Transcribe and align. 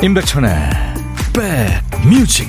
임백천의 0.00 0.54
백뮤직 1.32 2.48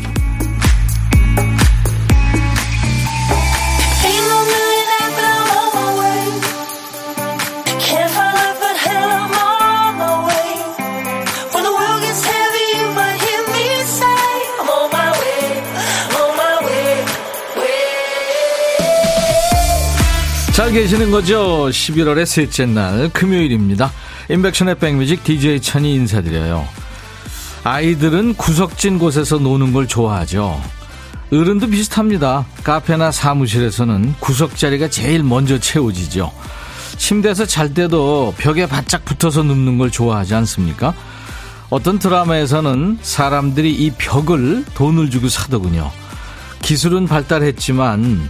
잘 20.53 20.71
계시는 20.71 21.09
거죠? 21.09 21.69
11월의 21.69 22.27
셋째 22.27 22.67
날 22.67 23.09
금요일입니다. 23.09 23.91
임백천의 24.29 24.75
백뮤직 24.75 25.23
DJ 25.23 25.61
천이 25.61 25.95
인사드려요. 25.95 26.78
아이들은 27.63 28.35
구석진 28.35 28.99
곳에서 28.99 29.37
노는 29.37 29.73
걸 29.73 29.87
좋아하죠. 29.87 30.61
어른도 31.31 31.67
비슷합니다. 31.67 32.45
카페나 32.63 33.11
사무실에서는 33.11 34.15
구석 34.19 34.57
자리가 34.57 34.89
제일 34.89 35.23
먼저 35.23 35.59
채워지죠. 35.59 36.31
침대에서 36.97 37.45
잘 37.45 37.73
때도 37.73 38.33
벽에 38.37 38.65
바짝 38.65 39.05
붙어서 39.05 39.43
눕는 39.43 39.77
걸 39.77 39.91
좋아하지 39.91 40.33
않습니까? 40.35 40.93
어떤 41.69 41.99
드라마에서는 41.99 42.99
사람들이 43.01 43.71
이 43.71 43.91
벽을 43.91 44.65
돈을 44.73 45.11
주고 45.11 45.29
사더군요. 45.29 45.91
기술은 46.61 47.07
발달했지만 47.07 48.29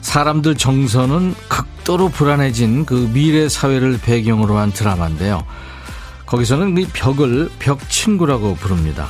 사람들 0.00 0.56
정서는 0.56 1.34
극도로 1.48 2.08
불안해진 2.08 2.84
그 2.84 3.08
미래 3.12 3.48
사회를 3.48 3.98
배경으로 4.02 4.58
한 4.58 4.72
드라마인데요. 4.72 5.44
거기서는 6.34 6.76
이 6.78 6.86
벽을 6.86 7.48
벽친구라고 7.60 8.56
부릅니다. 8.56 9.08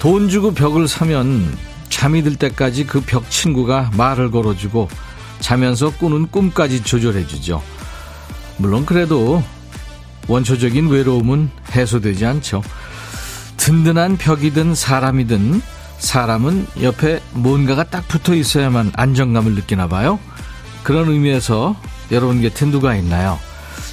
돈 0.00 0.28
주고 0.28 0.52
벽을 0.52 0.88
사면 0.88 1.56
잠이 1.90 2.24
들 2.24 2.34
때까지 2.34 2.86
그 2.86 3.00
벽 3.02 3.30
친구가 3.30 3.92
말을 3.96 4.32
걸어주고 4.32 4.88
자면서 5.38 5.90
꾸는 5.92 6.26
꿈까지 6.32 6.82
조절해주죠. 6.82 7.62
물론 8.56 8.84
그래도 8.84 9.44
원초적인 10.26 10.88
외로움은 10.88 11.50
해소되지 11.70 12.26
않죠. 12.26 12.62
든든한 13.58 14.16
벽이든 14.16 14.74
사람이든 14.74 15.62
사람은 15.98 16.66
옆에 16.82 17.20
뭔가가 17.32 17.84
딱 17.84 18.08
붙어 18.08 18.34
있어야만 18.34 18.90
안정감을 18.96 19.54
느끼나 19.54 19.86
봐요. 19.86 20.18
그런 20.82 21.10
의미에서 21.10 21.76
여러분 22.10 22.42
곁에 22.42 22.66
누가 22.66 22.96
있나요? 22.96 23.38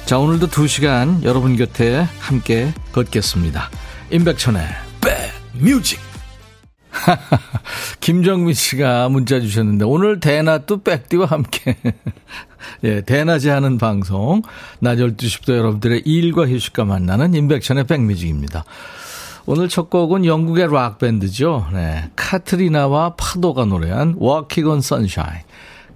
자, 0.06 0.18
오늘도 0.18 0.48
2시간 0.48 1.22
여러분 1.24 1.56
곁에 1.56 2.06
함께 2.18 2.74
걷겠습니다. 2.92 3.70
임백천의 4.10 4.62
백뮤직. 5.54 5.98
김정민 8.00 8.52
씨가 8.52 9.08
문자 9.08 9.40
주셨는데 9.40 9.86
오늘 9.86 10.20
대낮도 10.20 10.82
백디와 10.82 11.26
함께 11.26 11.78
예, 12.84 13.00
대낮에 13.00 13.48
하는 13.48 13.78
방송 13.78 14.42
낮 14.78 14.96
12시부터 14.96 15.56
여러분들의 15.56 16.02
일과 16.04 16.46
휴식과 16.46 16.84
만나는 16.84 17.32
임백천의 17.32 17.84
백뮤직입니다. 17.84 18.64
오늘 19.46 19.70
첫 19.70 19.88
곡은 19.88 20.26
영국의 20.26 20.70
락 20.70 20.98
밴드죠. 20.98 21.66
네, 21.72 22.10
카트리나와 22.14 23.14
파도가 23.16 23.64
노래한 23.64 24.16
Walking 24.20 24.68
on 24.68 24.78
Sunshine. 24.78 25.44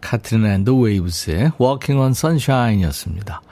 Katrina 0.00 0.54
and 0.54 0.70
Waves의 0.70 1.52
Walking 1.60 2.00
on 2.00 2.10
Sunshine이었습니다. 2.10 3.42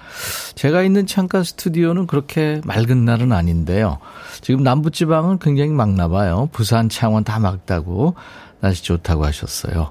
제가 0.54 0.82
있는 0.82 1.06
창가 1.06 1.42
스튜디오는 1.42 2.06
그렇게 2.06 2.60
맑은 2.64 3.04
날은 3.04 3.32
아닌데요. 3.32 3.98
지금 4.40 4.62
남부지방은 4.62 5.38
굉장히 5.38 5.70
맑나 5.70 6.08
봐요. 6.08 6.48
부산, 6.52 6.88
창원 6.88 7.24
다 7.24 7.38
맑다고 7.38 8.14
날씨 8.60 8.82
좋다고 8.84 9.24
하셨어요. 9.24 9.90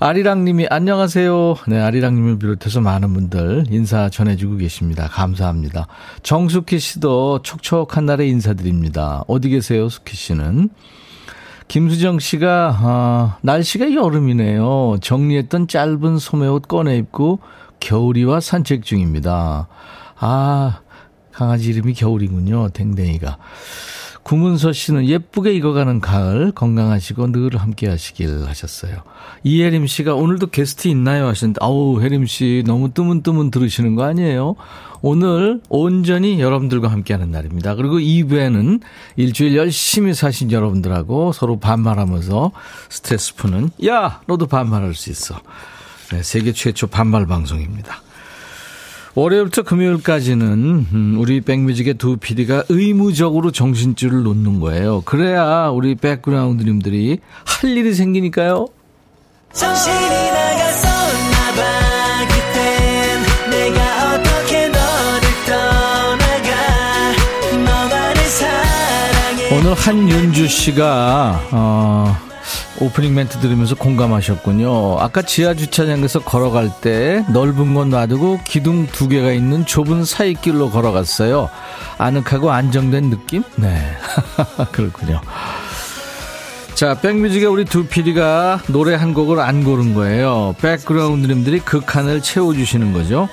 아리랑님이 0.00 0.66
안녕하세요. 0.68 1.56
네, 1.68 1.80
아리랑님을 1.80 2.38
비롯해서 2.38 2.80
많은 2.80 3.12
분들 3.14 3.66
인사 3.70 4.08
전해주고 4.08 4.56
계십니다. 4.56 5.08
감사합니다. 5.08 5.86
정숙희 6.22 6.78
씨도 6.78 7.42
촉촉한 7.42 8.06
날에 8.06 8.26
인사드립니다. 8.26 9.22
어디 9.28 9.48
계세요, 9.50 9.88
숙희 9.88 10.16
씨는? 10.16 10.70
김수정 11.72 12.18
씨가 12.18 12.76
아, 12.82 13.38
날씨가 13.40 13.94
여름이네요. 13.94 14.98
정리했던 15.00 15.68
짧은 15.68 16.18
소매옷 16.18 16.68
꺼내 16.68 16.98
입고 16.98 17.38
겨울이와 17.80 18.40
산책 18.40 18.84
중입니다. 18.84 19.68
아, 20.18 20.80
강아지 21.32 21.70
이름이 21.70 21.94
겨울이군요. 21.94 22.68
댕댕이가. 22.74 23.38
구문서 24.22 24.72
씨는 24.72 25.06
예쁘게 25.06 25.52
익어가는 25.54 26.00
가을 26.00 26.52
건강하시고 26.52 27.32
늘 27.32 27.56
함께 27.56 27.88
하시길 27.88 28.44
하셨어요. 28.46 29.02
이혜림 29.42 29.86
씨가 29.86 30.14
오늘도 30.14 30.48
게스트 30.48 30.88
있나요 30.88 31.26
하셨는데 31.26 31.58
아우 31.60 32.00
혜림 32.00 32.26
씨 32.26 32.62
너무 32.66 32.92
뜨문뜨문 32.92 33.50
들으시는 33.50 33.94
거 33.94 34.04
아니에요? 34.04 34.54
오늘 35.02 35.60
온전히 35.68 36.40
여러분들과 36.40 36.88
함께하는 36.88 37.32
날입니다. 37.32 37.74
그리고 37.74 37.98
2부에는 37.98 38.80
일주일 39.16 39.56
열심히 39.56 40.14
사신 40.14 40.52
여러분들하고 40.52 41.32
서로 41.32 41.58
반말하면서 41.58 42.52
스트레스 42.88 43.34
푸는 43.34 43.70
야 43.86 44.20
너도 44.26 44.46
반말할 44.46 44.94
수 44.94 45.10
있어. 45.10 45.40
네, 46.12 46.22
세계 46.22 46.52
최초 46.52 46.86
반말 46.86 47.26
방송입니다. 47.26 48.00
월요일부터 49.14 49.62
금요일까지는 49.62 50.46
음, 50.92 51.16
우리 51.18 51.40
백뮤직의 51.42 51.94
두 51.94 52.16
PD가 52.16 52.64
의무적으로 52.68 53.50
정신줄을 53.50 54.22
놓는 54.22 54.60
거예요. 54.60 55.02
그래야 55.02 55.68
우리 55.68 55.94
백그라운드님들이 55.94 57.18
할 57.44 57.70
일이 57.76 57.94
생기니까요. 57.94 58.68
오늘 69.54 69.74
한윤주 69.74 70.48
씨가 70.48 71.48
어, 71.52 72.16
오프닝 72.82 73.14
멘트 73.14 73.38
들으면서 73.38 73.76
공감하셨군요. 73.76 74.98
아까 74.98 75.22
지하 75.22 75.54
주차장에서 75.54 76.18
걸어갈 76.18 76.68
때 76.80 77.24
넓은 77.32 77.74
건 77.74 77.90
놔두고 77.90 78.40
기둥 78.44 78.88
두 78.88 79.08
개가 79.08 79.30
있는 79.30 79.64
좁은 79.64 80.04
사이길로 80.04 80.70
걸어갔어요. 80.70 81.48
아늑하고 81.98 82.50
안정된 82.50 83.10
느낌? 83.10 83.44
네. 83.54 83.80
그렇군요. 84.72 85.20
자, 86.74 86.94
백뮤직에 87.00 87.46
우리 87.46 87.64
두 87.64 87.86
PD가 87.86 88.60
노래 88.66 88.96
한 88.96 89.14
곡을 89.14 89.38
안 89.38 89.62
고른 89.62 89.94
거예요. 89.94 90.56
백그라운드님들이 90.60 91.60
그 91.60 91.80
칸을 91.80 92.20
채워주시는 92.20 92.92
거죠. 92.92 93.28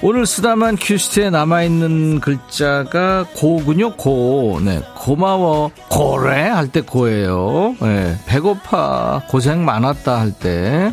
오늘 0.00 0.26
쓰다만 0.26 0.76
큐시트에 0.76 1.28
남아있는 1.30 2.20
글자가 2.20 3.26
고군요, 3.34 3.94
고. 3.96 4.60
네, 4.62 4.80
고마워. 4.94 5.72
고래 5.88 6.48
할 6.48 6.68
때 6.68 6.82
고예요. 6.82 7.74
네, 7.80 8.16
배고파. 8.26 9.22
고생 9.28 9.64
많았다 9.64 10.20
할 10.20 10.30
때. 10.32 10.92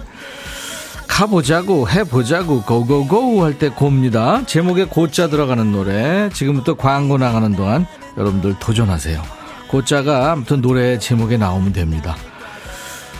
가보자고, 1.07 1.87
해보자고, 1.87 2.63
고고고 2.63 3.43
할 3.43 3.59
때 3.59 3.69
고입니다. 3.69 4.43
제목에 4.47 4.85
고자 4.85 5.27
들어가는 5.29 5.71
노래. 5.71 6.29
지금부터 6.33 6.73
광고 6.73 7.19
나가는 7.19 7.55
동안 7.55 7.85
여러분들 8.17 8.55
도전하세요. 8.59 9.21
고자가 9.67 10.31
아무튼 10.31 10.61
노래 10.61 10.97
제목에 10.97 11.37
나오면 11.37 11.73
됩니다. 11.73 12.15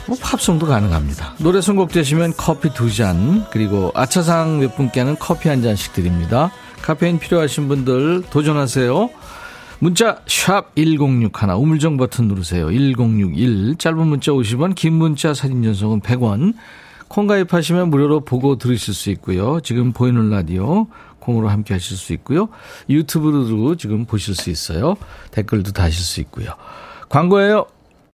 뭐 0.06 0.16
팝송도 0.20 0.66
가능합니다. 0.66 1.34
노래 1.38 1.60
선곡 1.60 1.90
되시면 1.90 2.34
커피 2.36 2.72
두 2.72 2.92
잔, 2.92 3.44
그리고 3.50 3.90
아차상 3.94 4.60
몇 4.60 4.76
분께는 4.76 5.16
커피 5.18 5.48
한 5.48 5.62
잔씩 5.62 5.92
드립니다. 5.92 6.52
카페인 6.82 7.18
필요하신 7.18 7.68
분들 7.68 8.22
도전하세요. 8.30 9.10
문자 9.78 10.20
1061, 10.26 11.30
우물정 11.56 11.96
버튼 11.96 12.28
누르세요. 12.28 12.70
1061, 12.70 13.76
짧은 13.76 14.06
문자 14.06 14.32
50원, 14.32 14.74
긴 14.74 14.94
문자 14.94 15.34
사진 15.34 15.62
전송은 15.62 16.00
100원. 16.00 16.54
콩 17.08 17.26
가입하시면 17.26 17.90
무료로 17.90 18.20
보고 18.20 18.56
들으실 18.56 18.94
수 18.94 19.10
있고요. 19.10 19.60
지금 19.60 19.92
보이는 19.92 20.30
라디오 20.30 20.86
콩으로 21.18 21.48
함께 21.48 21.74
하실 21.74 21.96
수 21.96 22.12
있고요. 22.14 22.48
유튜브로도 22.88 23.76
지금 23.76 24.06
보실 24.06 24.34
수 24.34 24.50
있어요. 24.50 24.96
댓글도 25.32 25.72
다실 25.72 26.02
수 26.02 26.20
있고요. 26.20 26.50
광고예요. 27.08 27.66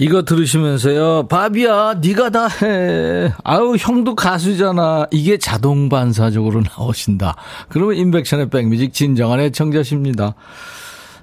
이거 0.00 0.22
들으시면서요. 0.22 1.28
바비야, 1.28 1.96
네가 2.00 2.30
다 2.30 2.46
해. 2.46 3.34
아유, 3.44 3.76
형도 3.78 4.14
가수잖아. 4.14 5.06
이게 5.10 5.36
자동 5.36 5.90
반사적으로 5.90 6.62
나오신다. 6.62 7.36
그러면 7.68 7.96
인백션의 7.96 8.48
백뮤직 8.48 8.94
진정한 8.94 9.40
애청자십니다. 9.40 10.36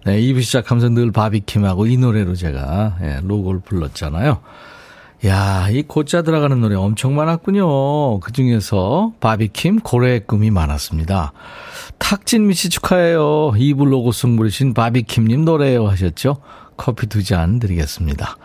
네, 0.06 0.22
2부 0.22 0.44
시작하면서 0.44 0.90
늘 0.90 1.12
바비킴하고 1.12 1.88
이 1.88 1.98
노래로 1.98 2.36
제가 2.36 2.98
예, 3.02 3.20
로고를 3.24 3.62
불렀잖아요. 3.62 4.42
야, 5.26 5.68
이 5.72 5.82
고자 5.82 6.22
들어가는 6.22 6.62
노래 6.62 6.76
엄청 6.76 7.16
많았군요. 7.16 8.20
그 8.20 8.32
중에서 8.32 9.14
바비킴 9.20 9.80
고래의 9.80 10.28
꿈이 10.28 10.52
많았습니다. 10.52 11.34
탁진미 11.98 12.54
씨 12.54 12.70
축하해요. 12.70 13.54
2부 13.54 13.86
로고 13.86 14.12
승부르신 14.12 14.76
바비킴님 14.76 15.46
노래요 15.46 15.88
하셨죠? 15.88 16.38
커피 16.78 17.08
두 17.08 17.24
잔 17.24 17.60
드리겠습니다. 17.60 18.38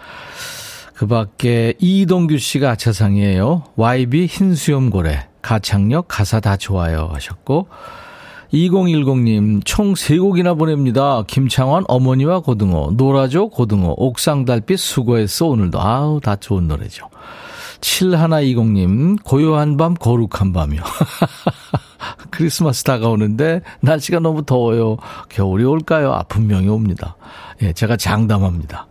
그 0.94 1.06
밖에 1.06 1.74
이동규 1.78 2.38
씨가 2.38 2.70
아차상이에요. 2.72 3.64
YB 3.76 4.26
흰수염 4.26 4.90
고래. 4.90 5.28
가창력 5.42 6.06
가사 6.08 6.38
다 6.40 6.56
좋아요 6.56 7.10
하셨고 7.12 7.66
2010님 8.52 9.62
총 9.64 9.94
3곡이나 9.94 10.56
보냅니다. 10.58 11.22
김창원 11.26 11.84
어머니와 11.88 12.40
고등어 12.40 12.90
노라조 12.96 13.48
고등어 13.48 13.94
옥상달빛 13.96 14.78
수고했어 14.78 15.46
오늘도 15.46 15.80
아우 15.80 16.20
다 16.20 16.36
좋은 16.36 16.68
노래죠. 16.68 17.08
7120님 17.80 19.24
고요한 19.24 19.76
밤 19.76 19.94
거룩한 19.94 20.52
밤이요. 20.52 20.82
크리스마스 22.30 22.84
다가오는데 22.84 23.62
날씨가 23.80 24.20
너무 24.20 24.44
더워요. 24.44 24.96
겨울이 25.28 25.64
올까요? 25.64 26.12
아 26.12 26.22
분명히 26.24 26.68
옵니다. 26.68 27.16
예, 27.62 27.72
제가 27.72 27.96
장담합니다. 27.96 28.86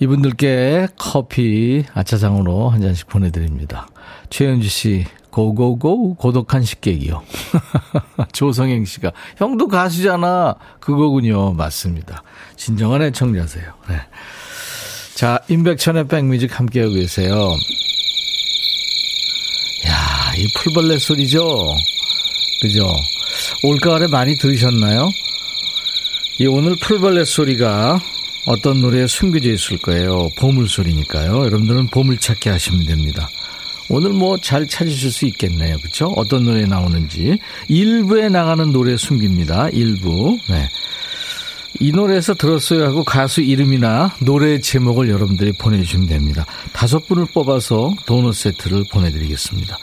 이분들께 0.00 0.88
커피 0.98 1.84
아차상으로 1.94 2.68
한 2.68 2.80
잔씩 2.80 3.06
보내드립니다. 3.06 3.86
최현주 4.28 4.68
씨, 4.68 5.06
고고고 5.30 6.14
고독한 6.14 6.62
식객이요. 6.62 7.22
조성행 8.32 8.84
씨가 8.84 9.12
형도 9.36 9.66
가수잖아. 9.66 10.54
그거군요. 10.78 11.52
맞습니다. 11.52 12.22
진정한 12.56 13.02
애청자세요. 13.02 13.64
네. 13.88 13.96
자, 15.14 15.40
임백천의 15.48 16.08
백뮤직 16.08 16.58
함께하고 16.58 16.94
계세요. 16.94 17.34
야, 20.34 20.36
이 20.36 20.48
풀벌레 20.54 20.98
소리죠? 20.98 21.76
그죠? 22.60 22.92
올가을에 23.62 24.08
많이 24.08 24.36
들으셨나요? 24.36 25.10
이 26.40 26.46
오늘 26.46 26.74
풀벌레 26.76 27.24
소리가 27.24 28.00
어떤 28.46 28.80
노래에 28.80 29.06
숨겨져 29.06 29.50
있을 29.52 29.78
거예요. 29.78 30.28
보물 30.36 30.68
소리니까요. 30.68 31.44
여러분들은 31.44 31.86
보물 31.88 32.18
찾기 32.18 32.48
하시면 32.48 32.84
됩니다. 32.86 33.30
오늘 33.88 34.10
뭐 34.10 34.36
잘 34.38 34.66
찾으실 34.66 35.12
수 35.12 35.26
있겠네요. 35.26 35.78
그렇죠? 35.78 36.06
어떤 36.16 36.44
노래 36.44 36.64
나오는지. 36.64 37.38
일부에 37.68 38.28
나가는 38.28 38.72
노래 38.72 38.96
숨깁니다. 38.96 39.68
일부. 39.70 40.38
네. 40.48 40.68
이 41.80 41.92
노래에서 41.92 42.34
들었어요 42.34 42.84
하고 42.84 43.04
가수 43.04 43.40
이름이나 43.40 44.14
노래 44.20 44.60
제목을 44.60 45.08
여러분들이 45.08 45.52
보내주시면 45.52 46.06
됩니다. 46.08 46.46
다섯 46.72 47.06
분을 47.06 47.26
뽑아서 47.32 47.94
도넛 48.06 48.34
세트를 48.34 48.84
보내드리겠습니다. 48.92 49.76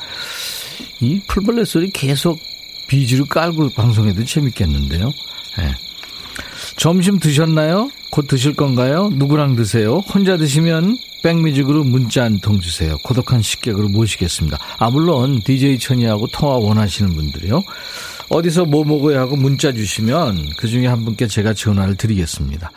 이 1.02 1.20
풀벌레 1.28 1.66
소리 1.66 1.90
계속 1.90 2.40
비주를 2.88 3.26
깔고 3.26 3.70
방송해도 3.76 4.24
재밌겠는데요. 4.26 5.12
네. 5.58 5.76
점심 6.78 7.20
드셨나요? 7.20 7.90
곧 8.10 8.28
드실 8.28 8.54
건가요? 8.54 9.10
누구랑 9.14 9.56
드세요? 9.56 9.98
혼자 10.00 10.38
드시면 10.38 10.98
백뮤직으로 11.24 11.84
문자 11.84 12.24
한 12.24 12.40
통 12.42 12.60
주세요. 12.60 12.98
고독한 13.00 13.42
식객으로 13.42 13.90
모시겠습니다. 13.90 14.58
아, 14.80 14.90
물론 14.90 15.40
DJ 15.42 15.78
천이하고 15.80 16.28
통화 16.28 16.56
원하시는 16.56 17.14
분들이요. 17.14 17.64
어디서 18.31 18.63
뭐 18.63 18.86
먹어야 18.86 19.19
하고 19.19 19.36
문자 19.36 19.74
주시면 19.74 20.38
그 20.57 20.69
중에 20.69 20.88
한 20.88 21.04
분께 21.04 21.28
제가 21.28 21.54
전화를 21.54 21.98
드리겠습니다. 21.98 22.72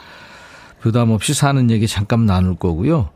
부담 0.80 1.12
없이 1.12 1.32
사는 1.32 1.70
얘기 1.70 1.86
잠깐 1.86 2.26
나눌 2.26 2.56
거고요. 2.56 3.10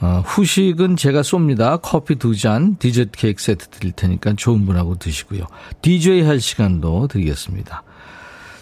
어, 0.00 0.22
후식은 0.26 0.96
제가 0.96 1.22
쏩니다. 1.22 1.78
커피 1.80 2.16
두 2.16 2.36
잔, 2.36 2.76
디저트 2.78 3.12
케이크 3.12 3.40
세트 3.40 3.68
드릴 3.68 3.92
테니까 3.92 4.34
좋은 4.34 4.66
분하고 4.66 4.98
드시고요. 4.98 5.46
DJ 5.82 6.22
할 6.22 6.40
시간도 6.40 7.06
드리겠습니다. 7.06 7.84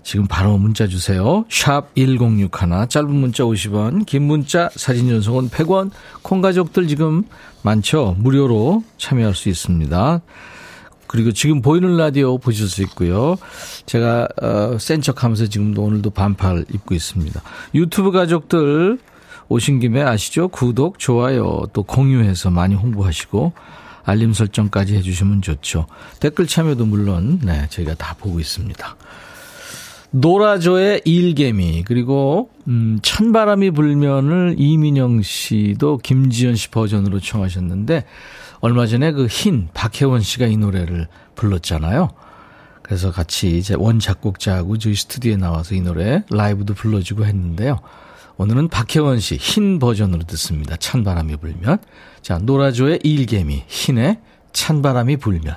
지금 0.02 0.26
바로 0.26 0.58
문자 0.58 0.86
주세요. 0.86 1.46
샵 1.48 1.94
1061, 1.94 2.50
짧은 2.90 3.10
문자 3.10 3.44
50원, 3.44 4.04
긴 4.04 4.24
문자 4.24 4.68
사진 4.76 5.08
전송은 5.08 5.48
100원. 5.48 5.90
콩가족들 6.20 6.86
지금 6.86 7.24
많죠? 7.62 8.14
무료로 8.18 8.84
참여할 8.98 9.34
수 9.34 9.48
있습니다. 9.48 10.20
그리고 11.10 11.32
지금 11.32 11.60
보이는 11.60 11.96
라디오 11.96 12.38
보실 12.38 12.68
수 12.68 12.82
있고요. 12.82 13.36
제가 13.84 14.28
어, 14.40 14.78
센 14.78 15.02
척 15.02 15.24
하면서 15.24 15.44
지금도 15.48 15.82
오늘도 15.82 16.10
반팔 16.10 16.66
입고 16.72 16.94
있습니다. 16.94 17.42
유튜브 17.74 18.12
가족들 18.12 18.96
오신 19.48 19.80
김에 19.80 20.02
아시죠? 20.02 20.46
구독, 20.46 21.00
좋아요, 21.00 21.62
또 21.72 21.82
공유해서 21.82 22.50
많이 22.50 22.76
홍보하시고 22.76 23.52
알림 24.04 24.32
설정까지 24.32 24.94
해주시면 24.94 25.42
좋죠. 25.42 25.86
댓글 26.20 26.46
참여도 26.46 26.86
물론 26.86 27.40
네 27.42 27.66
저희가 27.70 27.94
다 27.94 28.14
보고 28.16 28.38
있습니다. 28.38 28.96
노라조의 30.12 31.02
일개미 31.04 31.82
그리고 31.84 32.50
음, 32.68 33.00
찬바람이 33.02 33.72
불면을 33.72 34.54
이민영 34.58 35.22
씨도 35.22 35.98
김지연 35.98 36.54
씨 36.54 36.68
버전으로 36.68 37.18
청하셨는데 37.18 38.04
얼마 38.60 38.86
전에 38.86 39.12
그 39.12 39.26
흰 39.26 39.68
박혜원 39.74 40.20
씨가 40.20 40.46
이 40.46 40.56
노래를 40.56 41.08
불렀잖아요. 41.34 42.10
그래서 42.82 43.10
같이 43.12 43.56
이제 43.56 43.74
원 43.78 44.00
작곡자하고 44.00 44.78
저희 44.78 44.94
스튜디오에 44.94 45.36
나와서 45.36 45.74
이 45.74 45.80
노래 45.80 46.24
라이브도 46.30 46.74
불러주고 46.74 47.24
했는데요. 47.24 47.78
오늘은 48.36 48.68
박혜원 48.68 49.20
씨 49.20 49.36
흰 49.36 49.78
버전으로 49.78 50.24
듣습니다. 50.24 50.76
찬바람이 50.76 51.36
불면. 51.36 51.78
자, 52.22 52.38
노라조의 52.38 53.00
일개미 53.02 53.64
흰의 53.68 54.18
찬바람이 54.52 55.18
불면. 55.18 55.56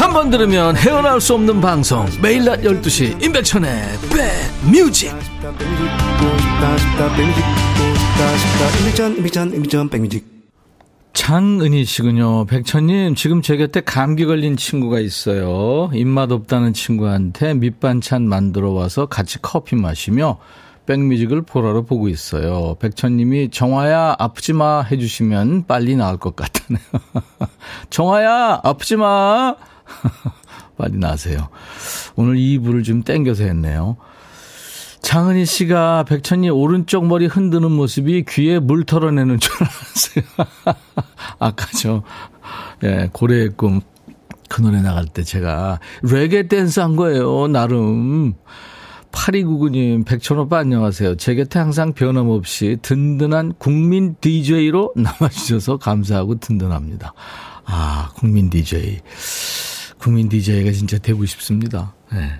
한 0.00 0.12
번 0.12 0.30
들으면 0.30 0.76
헤어나올 0.76 1.20
수 1.20 1.34
없는 1.34 1.60
방송 1.60 2.06
매일 2.22 2.44
낮 2.44 2.60
12시 2.62 3.22
임백천의 3.22 3.70
백뮤직 4.10 5.12
장은희 11.12 11.84
씨군요. 11.84 12.46
백천님, 12.46 13.14
지금 13.16 13.42
제 13.42 13.56
곁에 13.56 13.80
감기 13.80 14.24
걸린 14.24 14.56
친구가 14.56 15.00
있어요. 15.00 15.90
입맛 15.92 16.30
없다는 16.30 16.72
친구한테 16.72 17.54
밑반찬 17.54 18.22
만들어 18.28 18.70
와서 18.70 19.06
같이 19.06 19.38
커피 19.42 19.74
마시며 19.76 20.38
백뮤직을 20.86 21.42
보라로 21.42 21.84
보고 21.84 22.08
있어요. 22.08 22.76
백천님이 22.80 23.50
정화야 23.50 24.14
아프지 24.18 24.52
마 24.54 24.80
해주시면 24.82 25.66
빨리 25.66 25.96
나을 25.96 26.16
것 26.18 26.34
같다네요. 26.36 26.80
정화야 27.90 28.60
아프지 28.62 28.96
마. 28.96 29.54
빨리 30.76 30.98
나세요. 30.98 31.48
오늘 32.16 32.36
2부를 32.36 32.84
좀 32.84 33.02
땡겨서 33.02 33.44
했네요. 33.44 33.96
장은희 35.02 35.46
씨가 35.46 36.04
백천이 36.04 36.50
오른쪽 36.50 37.06
머리 37.06 37.26
흔드는 37.26 37.70
모습이 37.70 38.24
귀에 38.28 38.58
물 38.58 38.84
털어내는 38.84 39.38
줄 39.38 39.52
알았어요. 39.54 40.46
아까 41.38 41.66
저, 41.80 42.02
예, 42.82 43.08
고래의 43.12 43.50
꿈, 43.56 43.80
그 44.48 44.60
노래 44.60 44.80
나갈 44.82 45.06
때 45.06 45.22
제가 45.22 45.78
레게 46.02 46.48
댄스 46.48 46.80
한 46.80 46.96
거예요, 46.96 47.48
나름. 47.48 48.34
8299님, 49.12 50.04
백천오빠 50.04 50.58
안녕하세요. 50.58 51.16
제 51.16 51.34
곁에 51.34 51.58
항상 51.58 51.92
변함없이 51.92 52.78
든든한 52.82 53.54
국민 53.58 54.16
DJ로 54.20 54.92
남아주셔서 54.96 55.78
감사하고 55.78 56.38
든든합니다. 56.40 57.14
아, 57.64 58.10
국민 58.14 58.50
DJ. 58.50 59.00
국민 59.98 60.28
DJ가 60.28 60.72
진짜 60.72 60.98
되고 60.98 61.24
싶습니다. 61.26 61.94
네. 62.12 62.30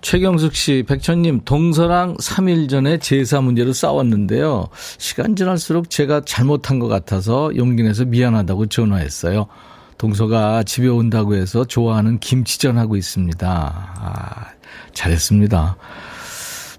최경숙 0.00 0.54
씨, 0.54 0.84
백천님, 0.86 1.42
동서랑 1.44 2.16
3일 2.18 2.68
전에 2.68 2.98
제사 2.98 3.40
문제로 3.40 3.72
싸웠는데요. 3.72 4.68
시간 4.98 5.34
지날수록 5.34 5.90
제가 5.90 6.22
잘못한 6.24 6.78
것 6.78 6.86
같아서 6.86 7.50
용기 7.56 7.82
내서 7.82 8.04
미안하다고 8.04 8.66
전화했어요. 8.66 9.46
동서가 9.98 10.62
집에 10.62 10.86
온다고 10.86 11.34
해서 11.34 11.64
좋아하는 11.64 12.20
김치전 12.20 12.78
하고 12.78 12.96
있습니다. 12.96 13.48
아, 13.48 14.46
잘했습니다. 14.94 15.76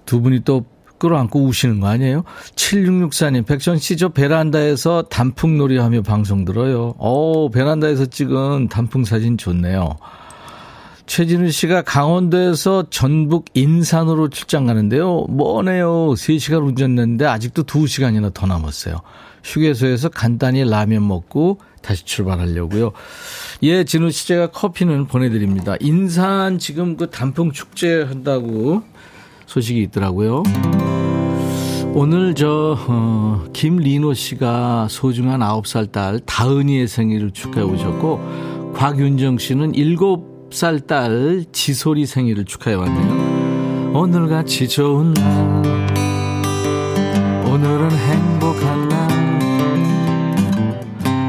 두 0.06 0.22
분이 0.22 0.40
또 0.44 0.64
끌어안고 1.00 1.40
우시는 1.40 1.80
거 1.80 1.88
아니에요? 1.88 2.22
7664님, 2.54 3.44
백천 3.44 3.78
씨, 3.78 3.96
저 3.96 4.10
베란다에서 4.10 5.02
단풍놀이 5.10 5.78
하며 5.78 6.02
방송 6.02 6.44
들어요. 6.44 6.94
오, 6.98 7.50
베란다에서 7.50 8.06
찍은 8.06 8.68
단풍 8.68 9.04
사진 9.04 9.36
좋네요. 9.36 9.96
최진우 11.06 11.50
씨가 11.50 11.82
강원도에서 11.82 12.84
전북 12.88 13.46
인산으로 13.54 14.28
출장 14.28 14.66
가는데요. 14.66 15.26
뭐네요. 15.28 16.10
3시간 16.10 16.64
운전했는데 16.64 17.26
아직도 17.26 17.64
2시간이나 17.64 18.32
더 18.32 18.46
남았어요. 18.46 19.00
휴게소에서 19.42 20.10
간단히 20.10 20.62
라면 20.62 21.08
먹고 21.08 21.58
다시 21.82 22.04
출발하려고요. 22.04 22.92
예, 23.64 23.82
진우 23.82 24.12
씨 24.12 24.28
제가 24.28 24.48
커피는 24.52 25.06
보내드립니다. 25.06 25.74
인산 25.80 26.60
지금 26.60 26.96
그 26.96 27.10
단풍 27.10 27.50
축제 27.50 28.02
한다고 28.02 28.84
소식이 29.50 29.82
있더라고요. 29.82 30.44
오늘 31.92 32.36
저 32.36 32.78
어, 32.86 33.44
김리노 33.52 34.14
씨가 34.14 34.86
소중한 34.88 35.40
9살 35.40 35.90
딸 35.90 36.20
다은이의 36.24 36.86
생일을 36.86 37.32
축하해 37.32 37.66
오셨고 37.66 38.72
곽윤정 38.76 39.38
씨는 39.38 39.72
7살 39.72 40.86
딸 40.86 41.44
지솔이 41.50 42.06
생일을 42.06 42.44
축하해 42.44 42.76
왔네요. 42.76 43.90
오늘같이 43.92 44.68
좋은 44.68 45.14
날 45.14 45.62
오늘은 47.44 47.90
행복한 47.90 48.88
날 48.88 49.10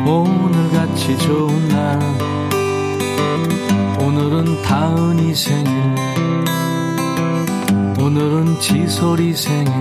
오늘같이 0.07 1.17
좋은 1.17 1.67
날 1.69 1.99
오늘은 3.99 4.61
다은이 4.61 5.33
생일 5.33 6.10
오늘은 8.01 8.59
지솔이 8.59 9.35
생일 9.35 9.71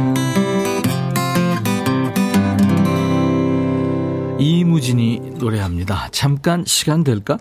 이무진이 4.38 5.36
노래합니다. 5.38 6.08
잠깐 6.10 6.62
시간 6.66 7.02
될까? 7.02 7.38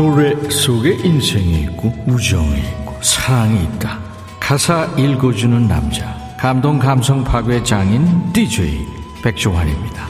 노래 0.00 0.34
속에 0.48 0.94
인생이 1.04 1.60
있고 1.64 1.92
우정이 2.06 2.58
있고 2.58 2.96
사랑이 3.02 3.64
있다. 3.64 3.98
가사 4.40 4.86
읽어주는 4.96 5.68
남자. 5.68 6.16
감동 6.38 6.78
감성 6.78 7.22
파괴 7.22 7.62
장인 7.62 8.32
DJ 8.32 8.80
백종환입니다. 9.22 10.08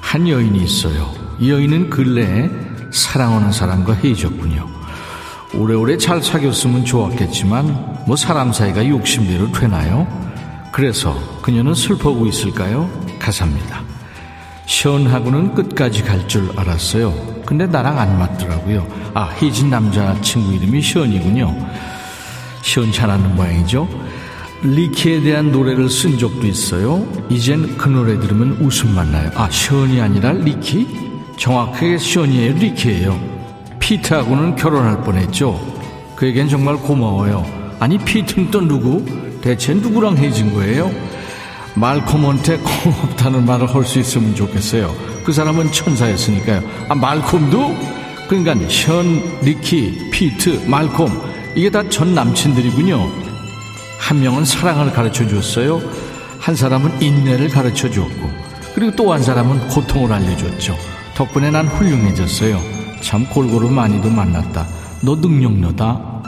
한 0.00 0.28
여인이 0.28 0.62
있어요. 0.62 1.12
이 1.40 1.50
여인은 1.50 1.90
근래에 1.90 2.48
사랑하는 2.92 3.50
사람과 3.50 3.94
헤어졌군요. 3.94 4.64
오래오래 5.54 5.96
잘 5.98 6.22
사귀었으면 6.22 6.84
좋았겠지만 6.84 8.04
뭐 8.06 8.14
사람 8.14 8.52
사이가 8.52 8.88
욕심대로 8.88 9.50
되나요? 9.50 10.06
그래서 10.70 11.20
그녀는 11.42 11.74
슬퍼하고 11.74 12.26
있을까요? 12.26 12.88
가사입니다. 13.18 13.82
시원하고는 14.66 15.54
끝까지 15.56 16.04
갈 16.04 16.28
줄 16.28 16.48
알았어요. 16.56 17.35
근데 17.46 17.66
나랑 17.66 17.98
안 17.98 18.18
맞더라고요. 18.18 18.86
아, 19.14 19.30
희진 19.38 19.70
남자친구 19.70 20.52
이름이 20.54 20.82
시원이군요. 20.82 21.56
시원찮았는 22.62 23.36
모양이죠. 23.36 23.88
리키에 24.62 25.20
대한 25.20 25.52
노래를 25.52 25.88
쓴 25.88 26.18
적도 26.18 26.46
있어요. 26.46 27.06
이젠 27.28 27.76
그 27.76 27.88
노래 27.88 28.18
들으면 28.18 28.52
웃음만 28.60 29.12
나요. 29.12 29.30
아, 29.36 29.48
시원이 29.48 30.00
아니라 30.00 30.32
리키? 30.32 30.88
정확하게 31.36 31.98
시원이에요, 31.98 32.54
리키예요. 32.54 33.20
피트하고는 33.78 34.56
결혼할 34.56 35.02
뻔했죠. 35.04 35.60
그에겐 36.16 36.48
정말 36.48 36.76
고마워요. 36.76 37.46
아니, 37.78 37.98
피트는 37.98 38.50
또 38.50 38.60
누구? 38.60 39.04
대체 39.42 39.74
누구랑 39.74 40.16
헤어진 40.16 40.52
거예요? 40.54 40.90
말콤한테 41.74 42.56
고맙다는 42.82 43.44
말을 43.44 43.72
할 43.72 43.84
수 43.84 44.00
있으면 44.00 44.34
좋겠어요. 44.34 44.92
그 45.26 45.32
사람은 45.32 45.72
천사였으니까요. 45.72 46.62
아, 46.88 46.94
말콤도? 46.94 47.76
그러니까 48.28 48.54
션, 48.68 49.20
리키, 49.42 50.10
피트, 50.12 50.66
말콤 50.68 51.10
이게 51.56 51.68
다 51.68 51.82
전 51.90 52.14
남친들이군요. 52.14 53.10
한 53.98 54.20
명은 54.20 54.44
사랑을 54.44 54.92
가르쳐 54.92 55.26
주었어요. 55.26 55.80
한 56.38 56.54
사람은 56.54 57.02
인내를 57.02 57.48
가르쳐 57.48 57.90
주었고, 57.90 58.30
그리고 58.74 58.94
또 58.94 59.12
한 59.12 59.20
사람은 59.22 59.66
고통을 59.68 60.12
알려줬죠. 60.12 60.76
덕분에 61.16 61.50
난 61.50 61.66
훌륭해졌어요. 61.66 62.60
참 63.00 63.26
골고루 63.28 63.68
많이도 63.68 64.08
만났다. 64.10 64.64
너 65.02 65.16
능력녀다. 65.16 66.22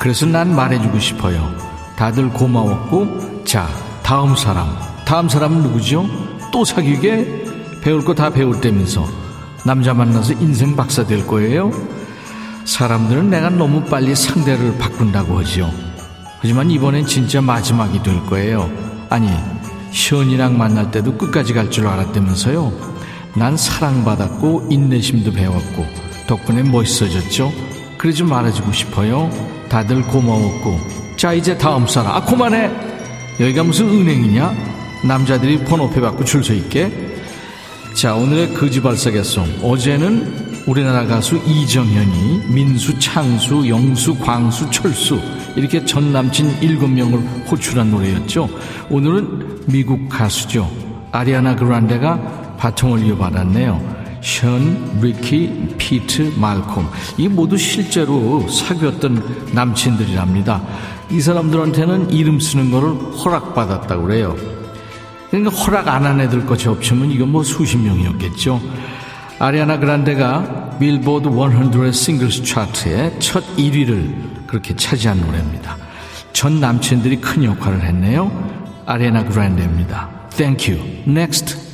그래서 0.00 0.26
난 0.26 0.54
말해주고 0.56 0.98
싶어요. 0.98 1.54
다들 1.96 2.30
고마웠고, 2.30 3.44
자, 3.44 3.68
다음 4.02 4.34
사람. 4.34 4.66
다음 5.04 5.28
사람은 5.28 5.62
누구죠? 5.62 6.08
또 6.52 6.64
사귀게? 6.64 7.41
배울 7.82 8.04
거 8.04 8.14
다 8.14 8.30
배울 8.30 8.60
때면서. 8.60 9.06
남자 9.64 9.94
만나서 9.94 10.34
인생 10.34 10.74
박사 10.76 11.04
될 11.06 11.26
거예요? 11.26 11.70
사람들은 12.64 13.30
내가 13.30 13.50
너무 13.50 13.82
빨리 13.84 14.14
상대를 14.14 14.78
바꾼다고 14.78 15.38
하죠. 15.40 15.72
하지만 16.40 16.70
이번엔 16.70 17.06
진짜 17.06 17.40
마지막이 17.40 18.02
될 18.02 18.24
거예요. 18.26 18.70
아니, 19.08 19.28
시원이랑 19.92 20.58
만날 20.58 20.90
때도 20.90 21.16
끝까지 21.16 21.54
갈 21.54 21.70
줄 21.70 21.86
알았다면서요? 21.86 22.72
난 23.36 23.56
사랑받았고, 23.56 24.68
인내심도 24.70 25.32
배웠고, 25.32 25.86
덕분에 26.26 26.62
멋있어졌죠? 26.64 27.52
그러지 27.98 28.24
말아주고 28.24 28.72
싶어요. 28.72 29.30
다들 29.68 30.02
고마웠고. 30.02 30.78
자, 31.16 31.32
이제 31.32 31.56
다음 31.56 31.86
사람. 31.86 32.14
아, 32.16 32.24
그만해! 32.24 32.70
여기가 33.40 33.62
무슨 33.62 33.88
은행이냐? 33.88 34.54
남자들이 35.04 35.64
번호표 35.64 36.00
받고 36.00 36.24
줄 36.24 36.42
서 36.44 36.52
있게? 36.52 37.11
자, 37.94 38.14
오늘의 38.14 38.54
거지발싸개 38.54 39.32
song. 39.32 39.60
어제는 39.62 40.62
우리나라 40.66 41.06
가수 41.06 41.36
이정현이 41.36 42.46
민수, 42.48 42.98
창수, 42.98 43.68
영수, 43.68 44.18
광수, 44.18 44.70
철수 44.70 45.20
이렇게 45.54 45.84
전 45.84 46.12
남친 46.12 46.60
7명을 46.60 47.50
호출한 47.50 47.90
노래였죠. 47.90 48.48
오늘은 48.90 49.66
미국 49.66 50.08
가수죠. 50.08 50.70
아리아나 51.12 51.54
그란데가 51.54 52.56
바통을 52.56 53.04
이어받았네요. 53.06 54.02
션, 54.22 54.98
리키, 55.00 55.74
피트, 55.76 56.34
말콤. 56.38 56.88
이 57.18 57.28
모두 57.28 57.58
실제로 57.58 58.48
사귀었던 58.48 59.50
남친들이랍니다. 59.52 60.62
이 61.10 61.20
사람들한테는 61.20 62.10
이름 62.10 62.40
쓰는 62.40 62.70
거를 62.70 62.94
허락받았다고 63.18 64.02
그래요. 64.02 64.61
그러니까 65.32 65.50
허락 65.50 65.88
안 65.88 66.04
한 66.04 66.20
애들 66.20 66.44
것이 66.44 66.68
없으면 66.68 67.10
이건 67.10 67.32
뭐 67.32 67.42
수십 67.42 67.78
명이었겠죠. 67.78 68.60
아리아나 69.38 69.78
그란데가 69.78 70.76
빌보드 70.78 71.28
100 71.30 71.94
싱글스 71.94 72.44
차트의 72.44 73.18
첫 73.18 73.42
1위를 73.56 74.46
그렇게 74.46 74.76
차지한 74.76 75.20
노래입니다. 75.20 75.78
전 76.34 76.60
남친들이 76.60 77.20
큰 77.22 77.44
역할을 77.44 77.82
했네요. 77.82 78.30
아리아나 78.84 79.24
그란데입니다. 79.24 80.10
Thank 80.36 80.74
you. 80.74 81.02
Next. 81.08 81.71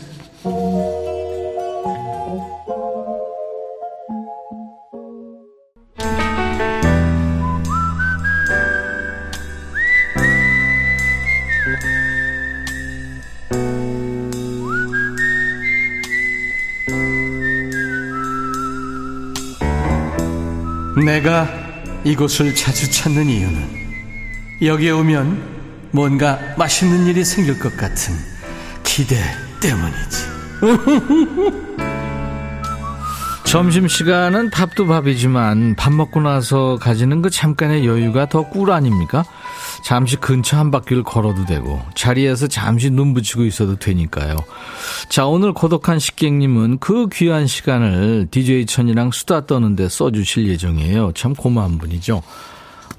내가 21.18 21.48
이곳을 22.04 22.54
자주 22.54 22.90
찾는 22.90 23.28
이유는 23.28 23.78
여기에 24.62 24.90
오면 24.92 25.42
뭔가 25.90 26.38
맛있는 26.56 27.06
일이 27.06 27.24
생길 27.24 27.58
것 27.58 27.76
같은 27.76 28.14
기대 28.84 29.16
때문이지. 29.60 30.28
점심시간은 33.44 34.50
밥도 34.50 34.86
밥이지만 34.86 35.74
밥 35.74 35.92
먹고 35.92 36.20
나서 36.20 36.78
가지는 36.78 37.22
그 37.22 37.30
잠깐의 37.30 37.86
여유가 37.86 38.26
더 38.26 38.50
꿀 38.50 38.70
아닙니까? 38.70 39.24
잠시 39.82 40.16
근처 40.16 40.56
한 40.56 40.70
바퀴를 40.70 41.02
걸어도 41.02 41.44
되고 41.44 41.80
자리에서 41.94 42.46
잠시 42.46 42.90
눈 42.90 43.14
붙이고 43.14 43.44
있어도 43.44 43.76
되니까요. 43.76 44.36
자 45.08 45.26
오늘 45.26 45.52
고독한 45.52 45.98
식객님은 45.98 46.78
그 46.78 47.08
귀한 47.12 47.46
시간을 47.46 48.28
DJ 48.30 48.66
천이랑 48.66 49.10
수다 49.10 49.46
떠는데 49.46 49.88
써주실 49.88 50.48
예정이에요. 50.48 51.12
참 51.14 51.34
고마운 51.34 51.78
분이죠. 51.78 52.22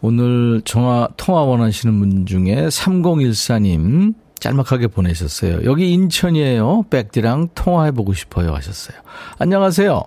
오늘 0.01 0.61
전화 0.63 1.07
통화 1.17 1.41
원하시는 1.41 1.99
분 1.99 2.25
중에 2.25 2.67
3014님 2.67 4.13
짤막하게 4.39 4.87
보내셨어요. 4.87 5.65
여기 5.65 5.91
인천이에요. 5.91 6.85
백디랑 6.89 7.49
통화해보고 7.55 8.13
싶어요 8.13 8.53
하셨어요. 8.53 8.97
안녕하세요. 9.37 10.01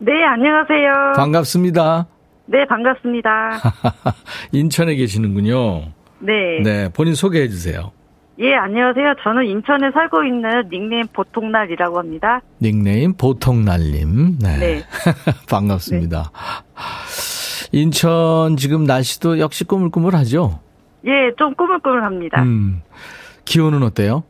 네, 0.00 0.12
안녕하세요. 0.24 1.12
반갑습니다. 1.16 2.06
네, 2.46 2.66
반갑습니다. 2.66 3.60
인천에 4.52 4.94
계시는군요. 4.96 5.92
네. 6.20 6.60
네, 6.62 6.88
본인 6.92 7.14
소개해 7.14 7.48
주세요. 7.48 7.92
예, 8.40 8.54
안녕하세요. 8.54 9.14
저는 9.22 9.46
인천에 9.46 9.90
살고 9.92 10.22
있는 10.22 10.68
닉네임 10.70 11.06
보통날이라고 11.12 11.98
합니다. 11.98 12.40
닉네임 12.62 13.14
보통날님. 13.14 14.38
네. 14.40 14.58
네. 14.58 14.82
반갑습니다. 15.50 16.30
인천 17.72 18.56
지금 18.56 18.84
날씨도 18.84 19.40
역시 19.40 19.64
꾸물꾸물하죠? 19.64 20.60
예, 21.06 21.10
좀 21.36 21.54
꾸물꾸물합니다. 21.54 22.42
음. 22.42 22.82
기온은 23.44 23.82
어때요? 23.82 24.22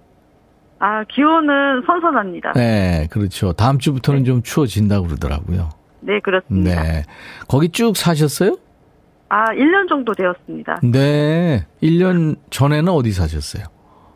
아, 0.78 1.04
기온은 1.04 1.82
선선합니다. 1.86 2.52
네, 2.52 3.08
그렇죠. 3.10 3.52
다음 3.52 3.78
주부터는 3.78 4.24
좀 4.24 4.42
추워진다고 4.42 5.06
그러더라고요. 5.06 5.70
네, 6.00 6.20
그렇습니다. 6.20 6.82
네. 6.82 7.02
거기 7.48 7.68
쭉 7.68 7.96
사셨어요? 7.96 8.56
아, 9.28 9.46
1년 9.52 9.88
정도 9.88 10.12
되었습니다. 10.14 10.80
네. 10.84 11.66
1년 11.82 12.36
전에는 12.50 12.92
어디 12.92 13.12
사셨어요? 13.12 13.64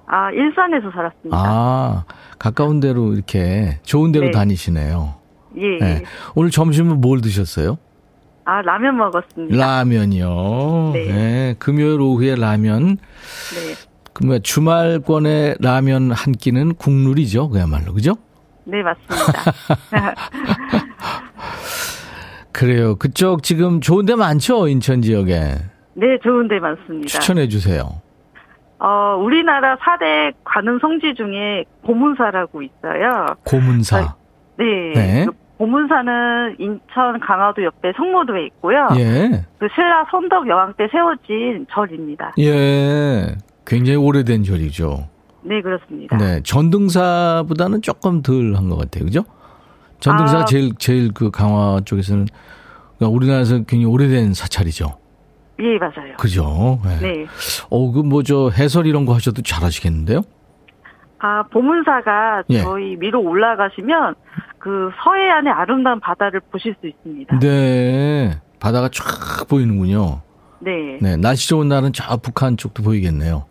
아, 0.06 0.30
일산에서 0.30 0.90
살았습니다. 0.90 1.36
아, 1.36 2.04
가까운 2.38 2.80
데로 2.80 3.14
이렇게 3.14 3.78
좋은 3.82 4.12
데로 4.12 4.26
네. 4.26 4.30
다니시네요. 4.30 5.14
예. 5.56 5.78
네. 5.78 6.02
오늘 6.34 6.50
점심은 6.50 7.00
뭘 7.00 7.20
드셨어요? 7.20 7.78
아, 8.44 8.60
라면 8.62 8.96
먹었습니다. 8.96 9.56
라면이요. 9.56 10.90
네. 10.94 11.04
네. 11.06 11.54
금요일 11.58 12.00
오후에 12.00 12.34
라면. 12.36 12.96
네. 12.96 13.74
그러면 14.12 14.42
주말권에 14.42 15.56
라면 15.60 16.10
한 16.10 16.32
끼는 16.32 16.74
국룰이죠. 16.74 17.48
그야말로. 17.48 17.92
그죠? 17.94 18.16
네, 18.64 18.82
맞습니다. 18.82 19.52
그래요. 22.52 22.96
그쪽 22.96 23.42
지금 23.42 23.80
좋은 23.80 24.06
데 24.06 24.14
많죠? 24.14 24.68
인천 24.68 25.02
지역에. 25.02 25.54
네, 25.94 26.18
좋은 26.22 26.48
데 26.48 26.58
많습니다. 26.58 27.06
추천해 27.08 27.48
주세요. 27.48 28.00
어, 28.78 29.16
우리나라 29.22 29.76
4대 29.76 30.34
관음 30.44 30.78
성지 30.80 31.14
중에 31.14 31.64
고문사라고 31.86 32.62
있어요. 32.62 33.26
고문사. 33.44 34.16
네. 34.58 34.64
네. 34.94 35.24
그 35.26 35.32
고문사는 35.58 36.56
인천 36.58 37.20
강화도 37.20 37.62
옆에 37.62 37.92
성모도에 37.96 38.46
있고요. 38.46 38.88
예. 38.96 39.44
그 39.58 39.68
신라 39.74 40.04
선덕 40.10 40.48
여왕 40.48 40.74
때 40.76 40.88
세워진 40.90 41.66
절입니다. 41.72 42.32
예. 42.40 43.36
굉장히 43.64 43.96
오래된 43.96 44.42
절이죠. 44.42 45.06
네, 45.44 45.60
그렇습니다. 45.62 46.16
네. 46.16 46.40
전등사보다는 46.42 47.82
조금 47.82 48.22
덜 48.22 48.54
한 48.56 48.68
것 48.68 48.76
같아요. 48.76 49.04
그죠? 49.04 49.24
전등사가 50.02 50.40
아. 50.42 50.44
제일, 50.44 50.72
제일 50.78 51.12
그 51.12 51.30
강화 51.30 51.80
쪽에서는 51.84 52.26
그러니까 52.98 53.16
우리나라에서 53.16 53.54
굉장히 53.64 53.84
오래된 53.86 54.34
사찰이죠. 54.34 54.98
예, 55.60 55.78
맞아요. 55.78 56.16
그죠? 56.18 56.80
네. 56.84 56.98
네. 57.00 57.26
어, 57.70 57.92
그 57.92 58.00
뭐 58.02 58.22
저 58.24 58.50
해설 58.50 58.86
이런 58.86 59.04
거 59.06 59.14
하셔도 59.14 59.42
잘하시겠는데요? 59.42 60.22
아, 61.20 61.44
보문사가 61.52 62.42
예. 62.50 62.62
저희 62.62 62.96
위로 62.98 63.20
올라가시면 63.22 64.16
그 64.58 64.90
서해안의 65.04 65.52
아름다운 65.52 66.00
바다를 66.00 66.40
보실 66.50 66.74
수 66.80 66.88
있습니다. 66.88 67.38
네. 67.38 68.40
바다가 68.58 68.88
쫙 68.88 69.46
보이는군요. 69.48 70.20
네. 70.60 70.98
네. 71.00 71.16
날씨 71.16 71.48
좋은 71.48 71.68
날은 71.68 71.92
저 71.92 72.16
북한 72.16 72.56
쪽도 72.56 72.82
보이겠네요. 72.82 73.46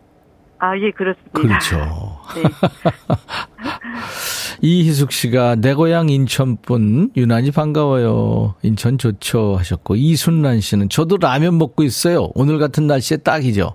아, 0.58 0.76
예, 0.78 0.90
그렇습니다. 0.90 1.30
그렇죠. 1.32 1.76
네. 2.36 2.42
이희숙 4.62 5.10
씨가 5.10 5.56
내 5.56 5.74
고향 5.74 6.08
인천분 6.08 7.10
유난히 7.16 7.50
반가워요. 7.50 8.54
인천 8.62 8.96
좋죠 8.96 9.56
하셨고 9.56 9.96
이순란 9.96 10.60
씨는 10.60 10.88
저도 10.88 11.16
라면 11.16 11.58
먹고 11.58 11.82
있어요. 11.82 12.30
오늘 12.34 12.58
같은 12.58 12.86
날씨에 12.86 13.18
딱이죠. 13.18 13.74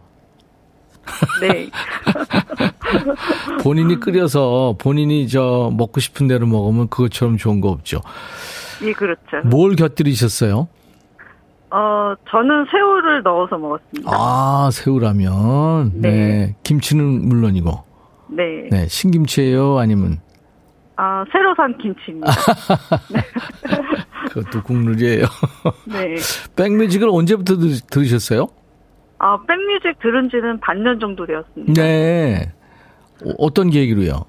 네. 1.42 1.70
본인이 3.64 4.00
끓여서 4.00 4.76
본인이 4.80 5.28
저 5.28 5.72
먹고 5.74 6.00
싶은 6.00 6.28
대로 6.28 6.48
먹으면 6.48 6.88
그것처럼 6.88 7.36
좋은 7.38 7.60
거 7.60 7.70
없죠. 7.70 8.02
예, 8.84 8.94
그렇죠. 8.94 9.46
뭘 9.46 9.76
곁들이셨어요? 9.76 10.68
어, 11.70 12.14
저는 12.30 12.66
새우를 12.72 13.24
넣어서 13.24 13.58
먹었습니다. 13.58 14.10
아 14.14 14.70
새우라면. 14.72 15.92
네. 15.96 16.10
네. 16.10 16.56
김치는 16.64 17.28
물론이고. 17.28 17.84
네. 18.30 18.68
네 18.72 18.88
신김치예요 18.88 19.80
아니면 19.80 20.20
아, 20.98 21.24
새로 21.32 21.54
산 21.56 21.78
김치입니다. 21.78 22.32
그것도 24.30 24.64
국룰이에요. 24.64 25.26
네. 25.86 26.16
백뮤직을 26.56 27.08
언제부터 27.12 27.56
들, 27.58 27.70
들으셨어요? 27.90 28.48
아, 29.20 29.38
백뮤직 29.48 30.00
들은 30.00 30.30
지는 30.30 30.60
반년 30.60 31.00
정도 31.00 31.26
되었습니다. 31.26 31.74
네. 31.82 32.52
어, 33.24 33.30
어떤 33.38 33.70
계기로요? 33.70 34.26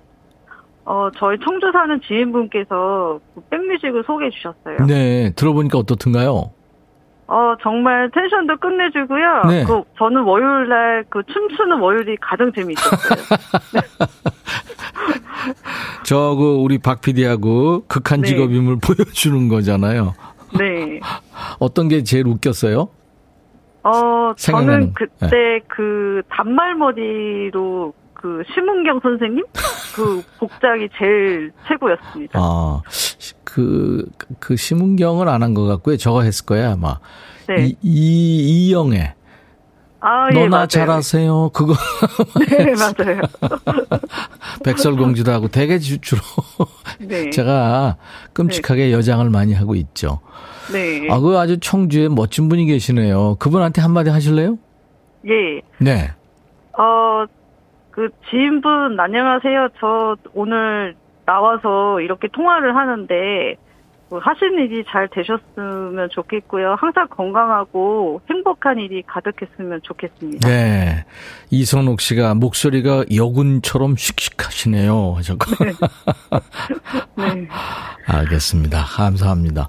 어, 0.84 1.08
저희 1.18 1.36
청주 1.44 1.70
사는 1.72 2.00
지인분께서 2.06 3.20
그 3.34 3.40
백뮤직을 3.50 4.04
소개해 4.06 4.30
주셨어요. 4.30 4.86
네, 4.86 5.32
들어보니까 5.36 5.78
어떻든가요? 5.78 6.52
어, 7.30 7.54
정말 7.62 8.10
텐션도 8.10 8.56
끝내주고요. 8.56 9.42
네. 9.48 9.64
그, 9.64 9.82
저는 9.98 10.22
월요일 10.22 10.68
날 10.68 11.04
그 11.10 11.22
춤추는 11.30 11.78
월요일이 11.78 12.16
가장 12.22 12.50
재미있었어요. 12.52 13.38
저, 16.04 16.34
그, 16.36 16.56
우리 16.56 16.78
박 16.78 17.00
PD하고 17.00 17.84
극한 17.86 18.20
네. 18.22 18.28
직업임을 18.28 18.78
보여주는 18.82 19.48
거잖아요. 19.48 20.14
네. 20.58 21.00
어떤 21.58 21.88
게 21.88 22.02
제일 22.02 22.26
웃겼어요? 22.26 22.88
어, 23.84 24.32
생각나는, 24.36 24.80
저는 24.80 24.94
그때 24.94 25.60
그 25.68 26.22
단말머리로 26.30 27.92
그 28.14 28.42
심은경 28.52 29.00
선생님? 29.00 29.44
그 29.94 30.22
복장이 30.38 30.88
제일 30.98 31.52
최고였습니다. 31.68 32.38
아, 32.40 32.82
그, 33.44 34.04
그, 34.40 34.56
심은경은 34.56 35.28
안한 35.28 35.54
것 35.54 35.64
같고요. 35.66 35.96
저거 35.96 36.22
했을 36.22 36.44
거야, 36.44 36.72
아마. 36.72 36.98
네. 37.46 37.66
이, 37.66 37.76
이, 37.82 38.68
이영애. 38.68 39.14
아, 40.00 40.28
예, 40.32 40.38
너나 40.38 40.48
맞아요. 40.50 40.66
잘하세요. 40.66 41.50
그거, 41.52 41.74
네, 42.48 42.74
맞아요. 42.74 43.20
백설공주도 44.64 45.30
하고 45.32 45.48
되게 45.48 45.78
주- 45.78 46.00
주로. 46.00 46.20
네. 47.00 47.30
제가 47.30 47.96
끔찍하게 48.32 48.92
여장을 48.92 49.28
많이 49.30 49.54
하고 49.54 49.74
있죠. 49.74 50.20
네. 50.72 51.08
아, 51.10 51.18
그 51.20 51.38
아주 51.38 51.58
청주에 51.58 52.08
멋진 52.08 52.48
분이 52.48 52.66
계시네요. 52.66 53.36
그분한테 53.38 53.80
한마디 53.80 54.10
하실래요? 54.10 54.58
예. 55.26 55.60
네. 55.78 56.10
어, 56.78 57.24
그 57.90 58.08
지인분 58.30 58.98
안녕하세요. 59.00 59.68
저 59.80 60.16
오늘 60.34 60.94
나와서 61.26 62.00
이렇게 62.00 62.28
통화를 62.32 62.76
하는데 62.76 63.14
뭐 63.14 63.67
하시는 64.10 64.64
일이 64.64 64.84
잘 64.88 65.08
되셨으면 65.08 66.08
좋겠고요. 66.10 66.76
항상 66.78 67.06
건강하고 67.08 68.22
행복한 68.30 68.78
일이 68.78 69.02
가득했으면 69.02 69.80
좋겠습니다. 69.82 70.48
네. 70.48 71.04
이선옥 71.50 72.00
씨가 72.00 72.34
목소리가 72.34 73.04
여군처럼 73.14 73.96
씩씩하시네요. 73.96 75.14
하셨고. 75.16 75.64
네. 77.16 77.48
알겠습니다. 78.06 78.84
감사합니다. 78.84 79.68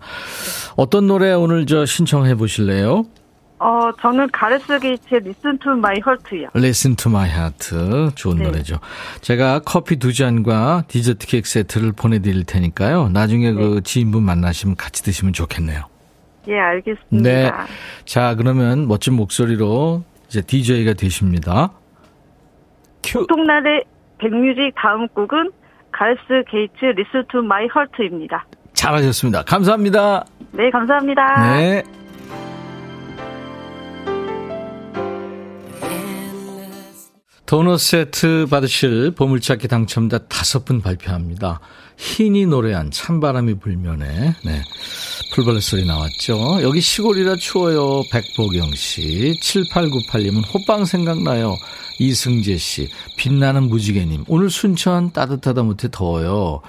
어떤 0.77 1.07
노래 1.07 1.33
오늘 1.33 1.65
저 1.65 1.85
신청해 1.85 2.35
보실래요? 2.35 3.05
어, 3.59 3.91
저는 4.01 4.29
가레스 4.31 4.79
게이츠의 4.79 5.21
Listen 5.25 5.57
to 5.59 5.73
My 5.73 5.97
Heart요. 5.97 6.49
Listen 6.55 6.95
to 6.95 7.11
my 7.11 7.29
heart. 7.29 8.15
좋은 8.15 8.37
네. 8.37 8.43
노래죠. 8.45 8.79
제가 9.21 9.59
커피 9.59 9.97
두 9.97 10.13
잔과 10.13 10.83
디저트 10.87 11.27
케이크 11.27 11.47
세트를 11.47 11.91
보내드릴 11.91 12.45
테니까요. 12.45 13.09
나중에 13.09 13.51
그 13.51 13.81
지인분 13.83 14.23
만나시면 14.23 14.77
같이 14.77 15.03
드시면 15.03 15.33
좋겠네요. 15.33 15.83
예, 16.47 16.57
알겠습니다. 16.57 17.21
네. 17.21 17.51
자, 18.05 18.35
그러면 18.35 18.87
멋진 18.87 19.13
목소리로 19.15 20.03
이제 20.27 20.41
DJ가 20.41 20.93
되십니다. 20.93 21.71
큐. 23.03 23.19
보통날의 23.19 23.83
백뮤직 24.19 24.73
다음 24.75 25.07
곡은 25.09 25.51
가레스 25.91 26.43
게이츠 26.49 26.85
Listen 26.85 27.25
to 27.29 27.39
My 27.41 27.67
Heart입니다. 27.75 28.45
잘하셨습니다. 28.73 29.43
감사합니다. 29.43 30.23
네, 30.51 30.69
감사합니다. 30.69 31.57
네. 31.57 31.83
도넛 37.49 37.79
세트 37.79 38.45
받으실 38.47 39.09
보물찾기 39.09 39.67
당첨자 39.67 40.19
다섯 40.19 40.65
분 40.65 40.83
발표합니다. 40.83 41.59
흰이 41.97 42.45
노래한 42.45 42.91
찬바람이 42.91 43.55
불면에 43.55 44.35
네. 44.45 44.61
풀벌레 45.33 45.59
소리 45.59 45.83
나왔죠. 45.83 46.61
여기 46.61 46.79
시골이라 46.79 47.37
추워요. 47.37 48.03
백보경 48.11 48.75
씨. 48.75 49.33
7898님은 49.41 50.43
호빵 50.53 50.85
생각나요. 50.85 51.57
이승재 51.99 52.57
씨, 52.57 52.89
빛나는 53.17 53.63
무지개님, 53.63 54.23
오늘 54.27 54.49
순천 54.49 55.11
따뜻하다 55.11 55.63
못해 55.63 55.89
더워요. 55.91 56.61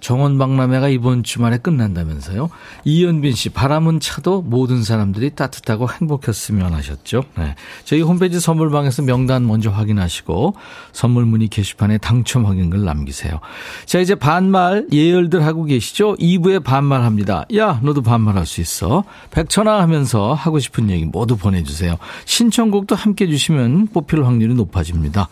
정원 0.00 0.38
박람회가 0.38 0.88
이번 0.88 1.22
주말에 1.22 1.58
끝난다면서요. 1.58 2.48
이연빈 2.84 3.34
씨, 3.34 3.50
바람은 3.50 4.00
차도 4.00 4.40
모든 4.42 4.82
사람들이 4.82 5.34
따뜻하고 5.34 5.88
행복했으면 5.90 6.72
하셨죠. 6.72 7.24
네. 7.36 7.54
저희 7.84 8.00
홈페이지 8.00 8.40
선물방에서 8.40 9.02
명단 9.02 9.46
먼저 9.46 9.70
확인하시고 9.70 10.54
선물 10.92 11.26
문의 11.26 11.48
게시판에 11.48 11.98
당첨 11.98 12.46
확인글 12.46 12.82
남기세요. 12.82 13.40
자, 13.84 14.00
이제 14.00 14.14
반말 14.14 14.86
예열들 14.90 15.44
하고 15.44 15.64
계시죠? 15.64 16.16
2부에 16.16 16.64
반말합니다. 16.64 17.44
야, 17.56 17.80
너도 17.82 18.00
반말할 18.00 18.46
수 18.46 18.62
있어. 18.62 19.04
백천아 19.30 19.82
하면서 19.82 20.32
하고 20.32 20.58
싶은 20.58 20.88
얘기 20.88 21.04
모두 21.04 21.36
보내주세요. 21.36 21.98
신청곡도 22.24 22.94
함께 22.94 23.26
주시면 23.26 23.88
뽑힐 23.88 24.24
확률이 24.24 24.54
높 24.54 24.69
높아집니다. 24.70 25.28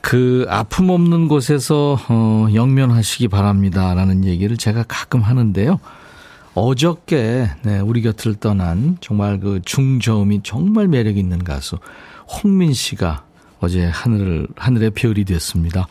그 0.00 0.46
아픔 0.48 0.90
없는 0.90 1.28
곳에서 1.28 1.98
어, 2.08 2.46
영면하시기 2.52 3.28
바랍니다라는 3.28 4.24
얘기를 4.24 4.56
제가 4.56 4.84
가끔 4.86 5.20
하는데요. 5.20 5.80
어저께 6.54 7.48
네, 7.62 7.80
우리 7.80 8.02
곁을 8.02 8.36
떠난 8.36 8.96
정말 9.00 9.40
그 9.40 9.60
중저음이 9.64 10.40
정말 10.44 10.86
매력 10.86 11.16
있는 11.16 11.42
가수 11.42 11.78
홍민 12.28 12.72
씨가 12.72 13.24
어제 13.60 13.86
하늘 13.86 14.46
하늘의 14.56 14.90
별이 14.90 15.24
됐습니다. 15.24 15.88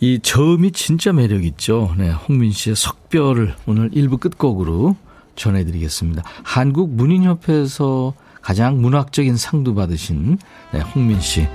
이 0.00 0.20
저음이 0.22 0.72
진짜 0.72 1.12
매력 1.12 1.44
있죠. 1.44 1.94
네, 1.96 2.10
홍민 2.10 2.52
씨의 2.52 2.76
석별을 2.76 3.54
오늘 3.66 3.90
1부 3.90 4.20
끝곡으로 4.20 4.96
전해드리겠습니다. 5.34 6.22
한국 6.42 6.90
문인협회에서 6.90 8.14
가장 8.44 8.80
문학적인 8.80 9.36
상도 9.36 9.74
받으신 9.74 10.38
네, 10.72 10.80
홍민 10.80 11.20
씨. 11.20 11.48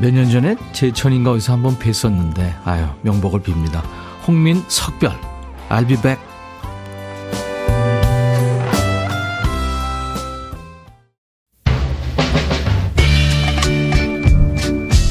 몇 0.00 0.10
년 0.12 0.28
전에 0.30 0.56
제천인가 0.72 1.32
어디서 1.32 1.52
한번 1.52 1.78
뵀었는데 1.78 2.52
아유 2.64 2.86
명복을 3.02 3.40
빕니다. 3.40 3.82
홍민 4.26 4.64
석별. 4.68 5.12
I'll 5.68 5.86
be 5.86 5.96
back. 6.00 6.18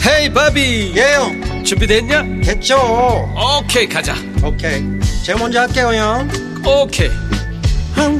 헤이 0.06 0.34
바비. 0.34 0.94
예영. 0.96 1.64
준비됐냐? 1.64 2.24
됐죠. 2.44 2.78
오케이 3.62 3.88
가자. 3.88 4.16
오케이. 4.44 4.82
제가 5.26 5.40
먼저 5.40 5.62
할게요 5.62 5.92
형. 5.94 6.30
오케이. 6.66 7.10
I'm 7.96 8.20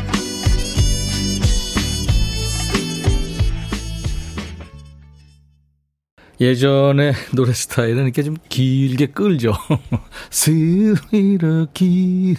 예전에 6.41 7.13
노래 7.33 7.53
스타일은 7.53 8.03
이렇게 8.05 8.23
좀 8.23 8.35
길게 8.49 9.07
끌죠. 9.07 9.53
길. 11.73 12.35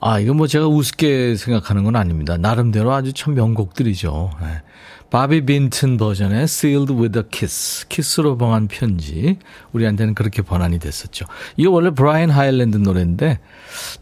아, 0.00 0.18
이거 0.20 0.32
뭐 0.32 0.46
제가 0.46 0.66
우습게 0.68 1.34
생각하는 1.34 1.82
건 1.84 1.96
아닙니다. 1.96 2.38
나름대로 2.38 2.92
아주 2.92 3.12
참 3.12 3.34
명곡들이죠. 3.34 4.30
네. 4.40 4.62
바비 5.10 5.44
빈튼 5.44 5.96
버전의 5.96 6.44
Sealed 6.44 6.92
with 6.92 7.18
a 7.18 7.24
Kiss. 7.28 7.88
키스로 7.88 8.38
봉한 8.38 8.68
편지. 8.68 9.38
우리한테는 9.72 10.14
그렇게 10.14 10.40
번안이 10.40 10.78
됐었죠. 10.78 11.26
이거 11.56 11.70
원래 11.70 11.90
브라이언 11.90 12.30
하일랜드 12.30 12.76
노래인데 12.76 13.40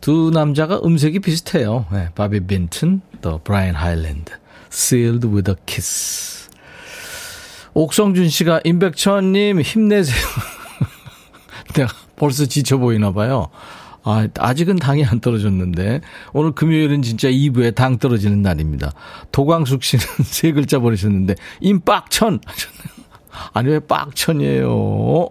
두 0.02 0.30
남자가 0.32 0.80
음색이 0.84 1.20
비슷해요. 1.20 1.86
네. 1.90 2.10
바비 2.14 2.40
빈튼, 2.40 3.00
또 3.22 3.38
브라이언 3.38 3.74
하일랜드. 3.74 4.32
Sealed 4.70 5.26
with 5.26 5.50
a 5.50 5.56
Kiss. 5.64 6.47
옥성준 7.78 8.28
씨가 8.28 8.60
임백천님 8.64 9.60
힘내세요. 9.60 10.16
내가 11.74 11.88
벌써 12.16 12.44
지쳐 12.44 12.76
보이나 12.76 13.12
봐요. 13.12 13.50
아, 14.02 14.26
아직은 14.36 14.76
당이 14.76 15.04
안 15.04 15.20
떨어졌는데 15.20 16.00
오늘 16.32 16.52
금요일은 16.52 17.02
진짜 17.02 17.28
2부에 17.28 17.76
당 17.76 17.98
떨어지는 17.98 18.42
날입니다. 18.42 18.90
도광숙 19.30 19.84
씨는 19.84 20.04
세 20.26 20.50
글자 20.50 20.80
버리셨는데 20.80 21.36
임빡천 21.60 22.40
아니 23.54 23.68
왜 23.68 23.78
빡천이에요? 23.78 25.28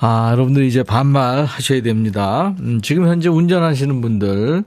아, 0.00 0.28
여러분들 0.32 0.64
이제 0.64 0.82
반말 0.82 1.46
하셔야 1.46 1.80
됩니다. 1.80 2.54
음, 2.60 2.82
지금 2.82 3.08
현재 3.08 3.30
운전하시는 3.30 4.02
분들 4.02 4.64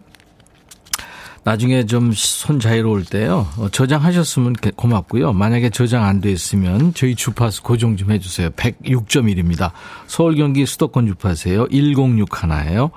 나중에 1.48 1.86
좀 1.86 2.12
손 2.14 2.60
자유로울 2.60 3.06
때요. 3.06 3.48
어, 3.58 3.70
저장하셨으면 3.70 4.56
고맙고요. 4.76 5.32
만약에 5.32 5.70
저장 5.70 6.04
안 6.04 6.20
돼 6.20 6.30
있으면 6.30 6.94
저희 6.94 7.16
주파수 7.16 7.64
고정 7.64 7.96
좀 7.96 8.12
해주세요. 8.12 8.50
106.1입니다. 8.50 9.72
서울 10.08 10.36
경기 10.36 10.66
수도권 10.66 11.08
주파수예요. 11.08 11.68
106 11.70 12.44
하나예요. 12.44 12.92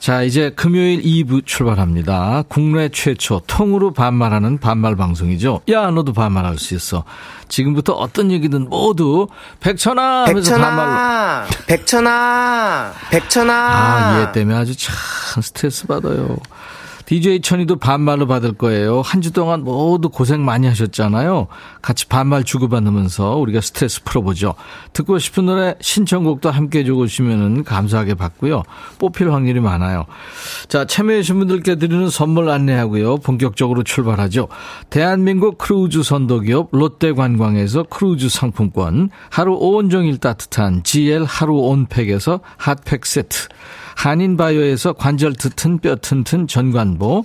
자, 0.00 0.22
이제 0.22 0.50
금요일 0.56 1.02
2부 1.02 1.44
출발합니다. 1.44 2.44
국내 2.48 2.88
최초 2.88 3.42
통으로 3.46 3.92
반말하는 3.92 4.56
반말 4.58 4.96
방송이죠. 4.96 5.60
야, 5.70 5.90
너도 5.90 6.14
반말할 6.14 6.56
수 6.58 6.74
있어. 6.74 7.04
지금부터 7.48 7.92
어떤 7.92 8.30
얘기든 8.32 8.70
모두 8.70 9.28
백천아 9.60 10.22
하면서 10.26 10.50
백천아, 10.52 10.70
반말로. 10.76 11.46
백천아, 11.66 12.92
백천아. 13.10 13.52
아, 13.52 14.20
얘 14.22 14.32
때문에 14.32 14.56
아주 14.56 14.74
참 14.74 14.94
스트레스 15.42 15.86
받아요. 15.86 16.38
DJ 17.06 17.40
천이도 17.40 17.76
반말로 17.76 18.26
받을 18.26 18.52
거예요. 18.52 19.00
한 19.02 19.22
주 19.22 19.30
동안 19.32 19.62
모두 19.62 20.08
고생 20.08 20.44
많이 20.44 20.66
하셨잖아요. 20.66 21.46
같이 21.80 22.06
반말 22.06 22.42
주고받으면서 22.42 23.36
우리가 23.36 23.60
스트레스 23.60 24.02
풀어보죠. 24.02 24.54
듣고 24.92 25.20
싶은 25.20 25.46
노래 25.46 25.76
신청곡도 25.80 26.50
함께 26.50 26.80
해주시면 26.80 27.62
감사하게 27.62 28.14
받고요. 28.14 28.64
뽑힐 28.98 29.30
확률이 29.30 29.60
많아요. 29.60 30.06
자, 30.66 30.84
참여해주신 30.84 31.38
분들께 31.38 31.76
드리는 31.76 32.10
선물 32.10 32.48
안내하고요. 32.50 33.18
본격적으로 33.18 33.84
출발하죠. 33.84 34.48
대한민국 34.90 35.56
크루즈 35.58 36.02
선도기업 36.02 36.70
롯데관광에서 36.72 37.84
크루즈 37.84 38.28
상품권, 38.28 39.10
하루 39.30 39.54
온종일 39.54 40.18
따뜻한 40.18 40.82
GL 40.82 41.24
하루 41.24 41.54
온팩에서 41.58 42.40
핫팩 42.56 43.06
세트, 43.06 43.46
한인바이오에서 44.02 44.94
관절 44.94 45.34
튼튼 45.34 45.78
뼈 45.78 45.94
튼튼 45.94 46.48
전관보, 46.48 47.24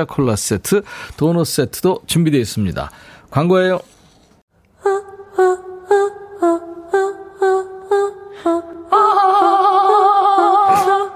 콜라 0.05 0.35
세트, 0.35 0.83
도넛 1.17 1.47
세트도 1.47 2.01
준비되어 2.07 2.39
있습니다. 2.39 2.91
광고예요. 3.29 3.79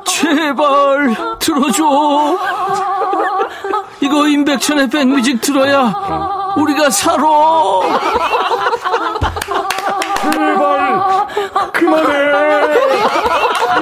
제발 0.05 1.15
들어줘. 1.39 1.85
임백천의 4.27 4.89
백뮤직 4.89 5.41
들어야 5.41 6.53
우리가 6.57 6.89
살아. 6.89 7.23
제발 10.21 11.27
그만해. 11.73 12.13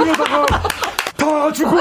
이러다가 0.01 0.45
다 1.17 1.51
죽어. 1.51 1.75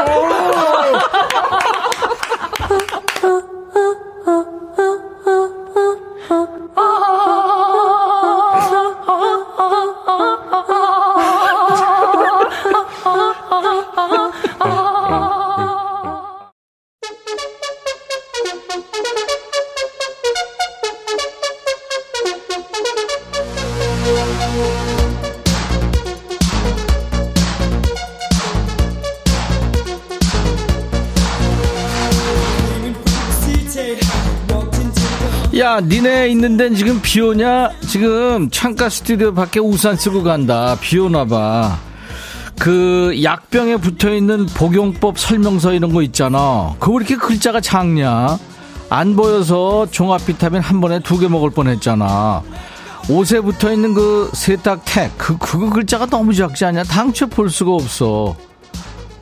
야, 35.73 35.81
니네 35.81 36.29
있는 36.29 36.59
데는 36.59 36.75
지금 36.77 37.01
비 37.01 37.19
오냐? 37.23 37.71
지금 37.89 38.51
창가 38.51 38.91
스튜디오 38.91 39.33
밖에 39.33 39.59
우산 39.59 39.97
쓰고 39.97 40.23
간다. 40.23 40.77
비 40.83 40.99
오나 40.99 41.25
봐. 41.25 41.79
그 42.59 43.19
약병에 43.23 43.79
붙어 43.79 44.13
있는 44.13 44.45
복용법 44.45 45.19
설명서 45.19 45.73
이런 45.73 45.95
거 45.95 46.03
있잖아. 46.03 46.75
그거 46.79 46.93
왜 46.93 46.97
이렇게 46.99 47.17
글자가 47.17 47.63
작냐? 47.63 48.39
안 48.91 49.17
보여서 49.17 49.87
종합 49.91 50.27
비타민 50.27 50.61
한 50.61 50.83
번에 50.83 51.01
두 51.01 51.19
개 51.19 51.27
먹을 51.27 51.49
뻔 51.49 51.69
했잖아. 51.69 52.43
옷에 53.09 53.41
붙어 53.41 53.73
있는 53.73 53.95
그 53.95 54.31
세탁 54.35 54.83
택, 54.85 55.11
그, 55.17 55.39
그거 55.39 55.71
글자가 55.71 56.05
너무 56.05 56.35
작지 56.35 56.67
않냐? 56.67 56.83
당최 56.83 57.25
볼 57.25 57.49
수가 57.49 57.73
없어. 57.73 58.37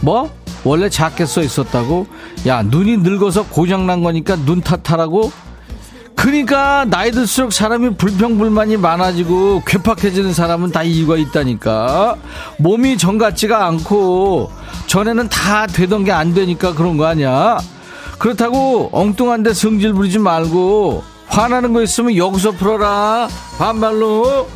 뭐? 0.01 0.29
원래 0.65 0.89
작게 0.89 1.27
써 1.27 1.43
있었다고? 1.43 2.09
야, 2.49 2.63
눈이 2.63 2.97
늙어서 2.97 3.47
고장난 3.47 4.03
거니까 4.03 4.35
눈 4.35 4.61
탓하라고? 4.61 5.31
그러니까 6.21 6.85
나이 6.87 7.11
들수록 7.11 7.51
사람이 7.51 7.97
불평불만이 7.97 8.77
많아지고 8.77 9.63
괴팍해지는 9.67 10.35
사람은 10.35 10.71
다 10.71 10.83
이유가 10.83 11.17
있다니까. 11.17 12.17
몸이 12.59 12.99
정 12.99 13.17
같지가 13.17 13.65
않고 13.67 14.53
전에는 14.87 15.29
다 15.31 15.67
되던 15.67 16.05
게 16.05 16.11
안 16.13 16.35
되니까 16.35 16.75
그런 16.75 16.99
거 16.99 17.07
아니야? 17.07 17.59
그렇다고 18.19 18.91
엉뚱한데 18.93 19.55
성질 19.55 19.95
부리지 19.95 20.19
말고 20.19 21.03
화나는 21.29 21.73
거 21.73 21.81
있으면 21.83 22.15
여기서 22.15 22.51
풀어라. 22.53 23.29
반말로. 23.57 24.47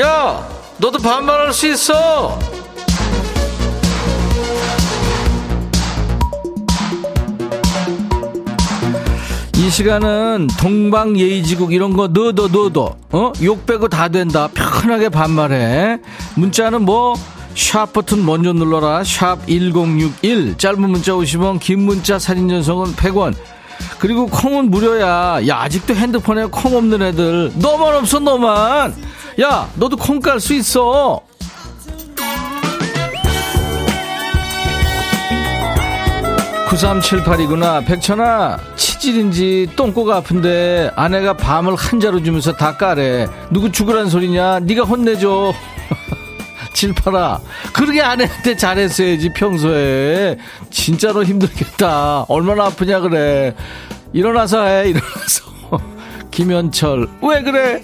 야 0.00 0.48
너도 0.78 0.98
반말할 0.98 1.52
수 1.52 1.66
있어 1.68 2.38
이 9.64 9.70
시간은 9.70 10.48
동방예의지국 10.58 11.72
이런 11.72 11.96
거 11.96 12.06
넣어도 12.06 12.48
넣어도 12.48 12.96
어? 13.10 13.32
욕 13.42 13.64
빼고 13.64 13.88
다 13.88 14.08
된다. 14.08 14.48
편하게 14.52 15.08
반말해. 15.08 16.00
문자는 16.36 16.82
뭐 16.82 17.14
샵 17.54 17.92
버튼 17.92 18.26
먼저 18.26 18.52
눌러라. 18.52 19.04
샵 19.04 19.46
1061 19.46 20.58
짧은 20.58 20.80
문자 20.90 21.12
50원 21.12 21.60
긴 21.60 21.80
문자 21.82 22.18
사진 22.18 22.48
전송은 22.48 22.94
100원. 22.94 23.34
그리고 24.00 24.26
콩은 24.26 24.70
무료야. 24.70 25.46
야 25.48 25.60
아직도 25.60 25.94
핸드폰에 25.94 26.46
콩 26.46 26.76
없는 26.76 27.00
애들 27.00 27.52
너만 27.56 27.94
없어 27.94 28.18
너만. 28.18 28.94
야 29.40 29.68
너도 29.76 29.96
콩 29.96 30.20
깔 30.20 30.40
수 30.40 30.52
있어 30.54 31.20
9378이구나. 36.74 37.86
백천아, 37.86 38.58
치질인지 38.76 39.70
똥꼬가 39.76 40.16
아픈데 40.16 40.90
아내가 40.96 41.34
밤을 41.34 41.76
한자로 41.76 42.22
주면서 42.22 42.52
다 42.52 42.76
까래. 42.76 43.28
누구 43.50 43.70
죽으란 43.70 44.08
소리냐? 44.08 44.60
네가 44.60 44.82
혼내줘. 44.82 45.52
칠팔아. 46.74 47.40
그러게 47.72 48.02
아내한테 48.02 48.56
잘했어야지, 48.56 49.32
평소에. 49.34 50.36
진짜로 50.70 51.24
힘들겠다. 51.24 52.22
얼마나 52.22 52.66
아프냐, 52.66 53.00
그래. 53.00 53.54
일어나서 54.12 54.64
해, 54.66 54.88
일어나서. 54.88 55.44
김현철, 56.32 57.06
왜 57.22 57.42
그래? 57.42 57.82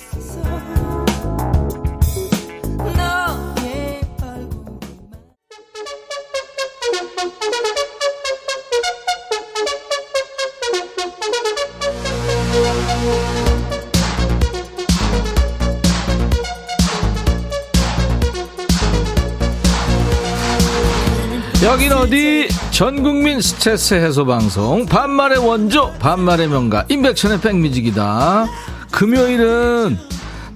전국민 22.81 23.43
스트레스 23.43 23.93
해소 23.93 24.25
방송 24.25 24.87
반말의 24.87 25.37
원조 25.37 25.93
반말의 25.99 26.49
명가 26.49 26.87
임백천의 26.89 27.43
백뮤직이다. 27.43 28.47
금요일은 28.91 29.99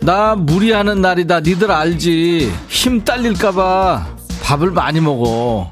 나 0.01 0.35
무리하는 0.35 1.03
날이다. 1.03 1.41
니들 1.41 1.71
알지? 1.71 2.51
힘 2.69 3.05
딸릴까봐 3.05 4.07
밥을 4.43 4.71
많이 4.71 5.01
먹어. 5.03 5.69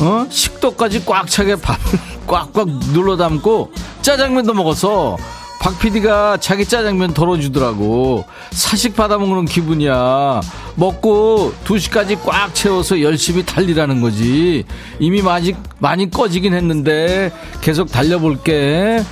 어? 0.00 0.26
식도까지 0.30 1.04
꽉 1.04 1.28
차게 1.28 1.56
밥을 1.56 1.98
꽉꽉 2.26 2.66
눌러 2.94 3.18
담고 3.18 3.70
짜장면도 4.00 4.54
먹어서 4.54 5.18
박 5.60 5.78
PD가 5.78 6.38
자기 6.38 6.64
짜장면 6.64 7.12
덜어주더라고. 7.12 8.24
사식 8.50 8.96
받아먹는 8.96 9.44
기분이야. 9.44 10.40
먹고 10.74 11.52
2시까지 11.64 12.18
꽉 12.24 12.54
채워서 12.54 13.02
열심히 13.02 13.44
달리라는 13.44 14.00
거지. 14.00 14.64
이미 14.98 15.20
많이, 15.20 15.54
많이 15.78 16.10
꺼지긴 16.10 16.54
했는데 16.54 17.30
계속 17.60 17.92
달려볼게. 17.92 19.04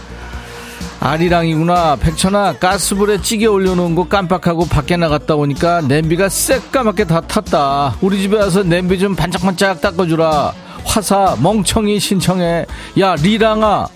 아리랑이구나. 1.01 1.97
백천아, 1.97 2.55
가스불에 2.55 3.21
찌개 3.21 3.45
올려놓은 3.45 3.95
거 3.95 4.09
깜빡하고 4.09 4.67
밖에 4.69 4.97
나갔다 4.97 5.35
오니까 5.35 5.83
냄비가 5.83 6.31
새까맣게 6.31 7.05
다 7.05 7.21
탔다. 7.21 7.97
우리 8.01 8.23
집에 8.23 8.39
와서 8.39 8.63
냄비 8.63 8.99
좀 8.99 9.15
반짝반짝 9.15 9.83
닦아주라. 9.83 10.55
화사, 10.93 11.37
멍청이 11.41 12.01
신청해. 12.01 12.65
야, 13.01 13.15
리랑아. 13.17 13.87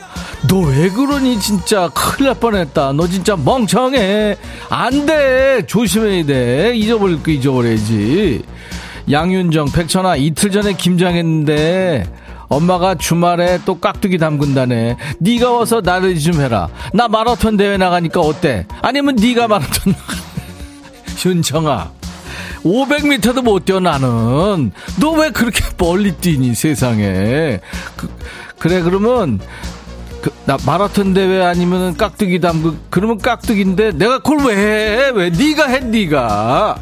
너 0.48 0.58
왜 0.58 0.90
그러니 0.90 1.40
진짜 1.40 1.88
큰일 1.94 2.26
날 2.26 2.34
뻔했다. 2.34 2.92
너 2.92 3.06
진짜 3.08 3.34
멍청해. 3.36 4.36
안 4.68 5.06
돼. 5.06 5.64
조심해야 5.66 6.24
돼. 6.26 6.72
잊어버릴 6.76 7.22
거 7.22 7.30
잊어버려야지. 7.30 8.42
양윤정 9.10 9.72
백천아 9.72 10.16
이틀 10.16 10.50
전에 10.50 10.74
김장했는데 10.74 12.04
엄마가 12.48 12.94
주말에 12.96 13.58
또 13.64 13.80
깍두기 13.80 14.18
담근다네. 14.18 14.96
네가 15.18 15.50
와서 15.52 15.80
나를 15.82 16.18
좀 16.18 16.40
해라. 16.40 16.68
나 16.92 17.08
마라톤 17.08 17.56
대회 17.56 17.76
나가니까 17.78 18.20
어때? 18.20 18.66
아니면 18.82 19.16
네가 19.16 19.48
마라톤 19.48 19.94
나가. 19.96 20.22
윤정아 21.24 21.90
500m도 22.64 23.42
못 23.42 23.64
뛰어 23.64 23.80
나는. 23.80 24.72
너 25.00 25.12
왜 25.12 25.30
그렇게 25.30 25.62
멀리 25.78 26.12
뛰니 26.12 26.54
세상에? 26.54 27.60
그, 27.96 28.08
그래 28.58 28.80
그러면 28.82 29.40
그, 30.20 30.30
나 30.44 30.56
마라톤 30.64 31.14
대회 31.14 31.42
아니면은 31.42 31.96
깍두기 31.96 32.40
담그 32.40 32.78
그러면 32.90 33.18
깍두기인데 33.18 33.92
내가 33.92 34.18
그걸 34.20 34.46
왜 34.46 34.56
해? 34.56 35.10
왜 35.14 35.30
네가 35.30 35.66
해 35.66 35.80
네가? 35.80 36.76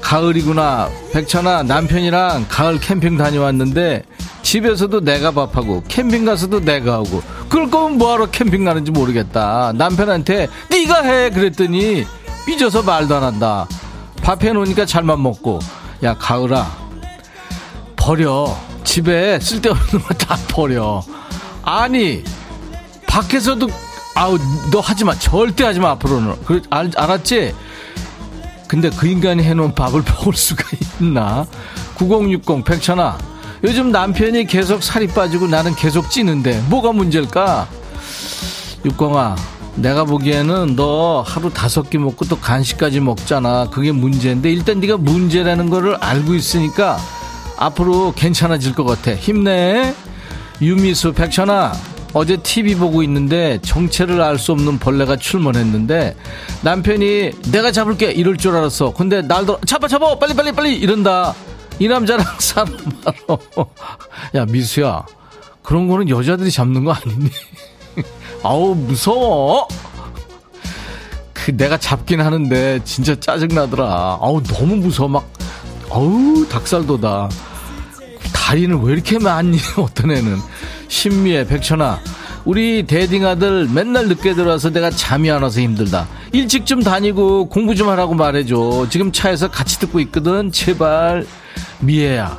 가을이구나. 0.00 0.90
백천아 1.12 1.62
남편이랑 1.62 2.46
가을 2.48 2.80
캠핑 2.80 3.16
다녀왔는데 3.16 4.02
집에서도 4.42 5.00
내가 5.00 5.30
밥하고 5.30 5.84
캠핑 5.86 6.24
가서도 6.24 6.60
내가 6.60 6.94
하고 6.94 7.22
그럴 7.48 7.70
거면 7.70 7.98
뭐하러 7.98 8.26
캠핑 8.30 8.64
가는지 8.64 8.90
모르겠다. 8.90 9.72
남편한테 9.76 10.48
네가 10.70 11.02
해! 11.02 11.30
그랬더니 11.30 12.04
삐져서 12.46 12.82
말도 12.82 13.14
안 13.14 13.22
한다 13.22 13.68
밥 14.22 14.42
해놓으니까 14.44 14.86
잘만 14.86 15.22
먹고. 15.22 15.58
야 16.02 16.14
가을아. 16.14 16.70
버려. 17.96 18.56
집에 18.84 19.38
쓸데없는 19.40 20.02
거 20.02 20.14
다 20.14 20.36
버려. 20.48 21.02
아니 21.62 22.24
밖에서도 23.06 23.68
아우 24.14 24.38
너 24.70 24.80
하지마. 24.80 25.14
절대 25.18 25.64
하지마 25.64 25.90
앞으로는. 25.92 26.36
그, 26.44 26.62
알, 26.70 26.90
알았지? 26.96 27.54
근데 28.68 28.90
그 28.90 29.06
인간이 29.06 29.42
해놓은 29.42 29.74
밥을 29.74 30.02
먹을 30.08 30.32
수가 30.34 30.64
있나? 31.00 31.46
9060 31.96 32.64
백천아. 32.64 33.18
요즘 33.64 33.92
남편이 33.92 34.46
계속 34.46 34.82
살이 34.82 35.06
빠지고 35.06 35.46
나는 35.46 35.74
계속 35.76 36.10
찌는데 36.10 36.62
뭐가 36.68 36.90
문제일까? 36.92 37.68
육광아, 38.84 39.36
내가 39.74 40.04
보기에는 40.04 40.76
너 40.76 41.22
하루 41.22 41.50
다섯 41.50 41.88
끼 41.88 41.98
먹고 41.98 42.26
또 42.26 42.36
간식까지 42.38 43.00
먹잖아. 43.00 43.68
그게 43.70 43.90
문제인데 43.92 44.50
일단 44.52 44.80
네가 44.80 44.98
문제라는 44.98 45.70
거를 45.70 45.96
알고 45.96 46.34
있으니까 46.34 46.98
앞으로 47.56 48.12
괜찮아질 48.14 48.74
것 48.74 48.84
같아. 48.84 49.12
힘내. 49.14 49.94
유미수 50.60 51.12
백천아. 51.12 51.72
어제 52.14 52.36
TV 52.36 52.74
보고 52.74 53.02
있는데 53.04 53.58
정체를 53.62 54.20
알 54.20 54.38
수 54.38 54.52
없는 54.52 54.78
벌레가 54.78 55.16
출몰했는데 55.16 56.14
남편이 56.60 57.30
내가 57.50 57.72
잡을게 57.72 58.10
이럴 58.12 58.36
줄 58.36 58.54
알았어. 58.54 58.92
근데 58.92 59.22
날도 59.22 59.60
잡아 59.66 59.88
잡아 59.88 60.18
빨리 60.18 60.34
빨리 60.34 60.52
빨리 60.52 60.76
이런다. 60.76 61.34
이 61.78 61.88
남자랑 61.88 62.26
사람 62.38 62.76
말어. 63.04 63.38
야 64.34 64.44
미수야 64.44 65.06
그런 65.62 65.88
거는 65.88 66.10
여자들이 66.10 66.50
잡는 66.50 66.84
거 66.84 66.92
아니니? 66.92 67.30
아우 68.42 68.74
무서워. 68.74 69.68
그 71.32 71.56
내가 71.56 71.76
잡긴 71.76 72.20
하는데 72.20 72.80
진짜 72.84 73.18
짜증 73.18 73.48
나더라. 73.48 74.18
아우 74.20 74.42
너무 74.42 74.76
무서워 74.76 75.08
막. 75.08 75.28
아우 75.90 76.46
닭살도다. 76.48 77.28
다리는 78.32 78.80
왜 78.82 78.92
이렇게 78.94 79.18
많니? 79.18 79.58
어떤 79.78 80.10
애는 80.10 80.38
신미애 80.88 81.46
백천아. 81.46 82.00
우리 82.44 82.84
대딩 82.84 83.24
아들 83.24 83.68
맨날 83.68 84.08
늦게 84.08 84.34
들어와서 84.34 84.70
내가 84.70 84.90
잠이 84.90 85.30
안 85.30 85.42
와서 85.42 85.60
힘들다. 85.60 86.08
일찍 86.32 86.66
좀 86.66 86.82
다니고 86.82 87.48
공부 87.48 87.74
좀 87.74 87.88
하라고 87.88 88.14
말해줘. 88.14 88.88
지금 88.90 89.12
차에서 89.12 89.48
같이 89.50 89.78
듣고 89.78 90.00
있거든. 90.00 90.50
제발 90.50 91.24
미애야. 91.80 92.38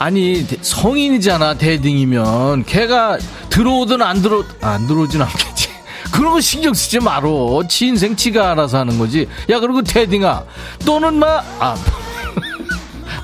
아니 0.00 0.46
성인이잖아 0.62 1.54
대딩이면. 1.58 2.64
걔가 2.64 3.18
들어오든 3.50 4.00
안 4.00 4.22
들어 4.22 4.42
안 4.62 4.86
들어오진 4.86 5.20
않겠지. 5.20 5.68
그런 6.10 6.32
거 6.32 6.40
신경 6.40 6.72
쓰지 6.72 7.00
말어 7.00 7.62
지 7.68 7.88
인생 7.88 8.16
지가 8.16 8.52
알아서 8.52 8.78
하는 8.78 8.98
거지. 8.98 9.28
야 9.50 9.60
그리고 9.60 9.82
대딩아. 9.82 10.44
너는 10.86 11.16
마아. 11.18 11.76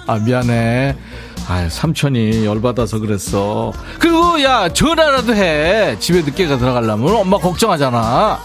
아, 0.06 0.18
미안해. 0.18 0.94
아 1.48 1.66
삼촌이 1.70 2.44
열받아서 2.44 2.98
그랬어. 2.98 3.72
그리고 3.98 4.42
야 4.42 4.68
전화라도 4.68 5.34
해. 5.34 5.96
집에 5.98 6.20
늦게 6.20 6.46
가 6.46 6.58
들어가려면. 6.58 7.16
엄마 7.16 7.38
걱정하잖아. 7.38 8.38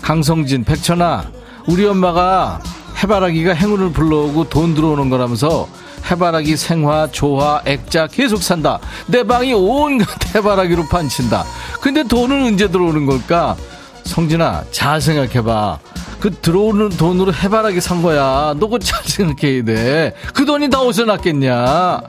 강성진 0.00 0.62
백천아. 0.62 1.24
우리 1.66 1.84
엄마가 1.86 2.60
해바라기가 3.02 3.52
행운을 3.54 3.90
불러오고 3.90 4.48
돈 4.48 4.76
들어오는 4.76 5.10
거라면서 5.10 5.68
해바라기 6.10 6.56
생화, 6.56 7.08
조화, 7.10 7.62
액자 7.66 8.06
계속 8.06 8.42
산다. 8.42 8.78
내 9.06 9.22
방이 9.24 9.52
온갖 9.54 10.06
해바라기로 10.34 10.86
판친다. 10.88 11.44
근데 11.80 12.02
돈은 12.02 12.44
언제 12.46 12.68
들어오는 12.68 13.06
걸까? 13.06 13.56
성진아, 14.04 14.64
잘 14.70 15.00
생각해봐. 15.00 15.78
그 16.20 16.30
들어오는 16.34 16.88
돈으로 16.90 17.32
해바라기 17.32 17.80
산 17.80 18.02
거야. 18.02 18.54
너 18.58 18.66
그거 18.66 18.78
잘 18.78 19.04
생각해야 19.04 19.64
돼. 19.64 20.14
그 20.34 20.44
돈이 20.44 20.70
다 20.70 20.80
어디서 20.80 21.04
났겠냐? 21.04 22.00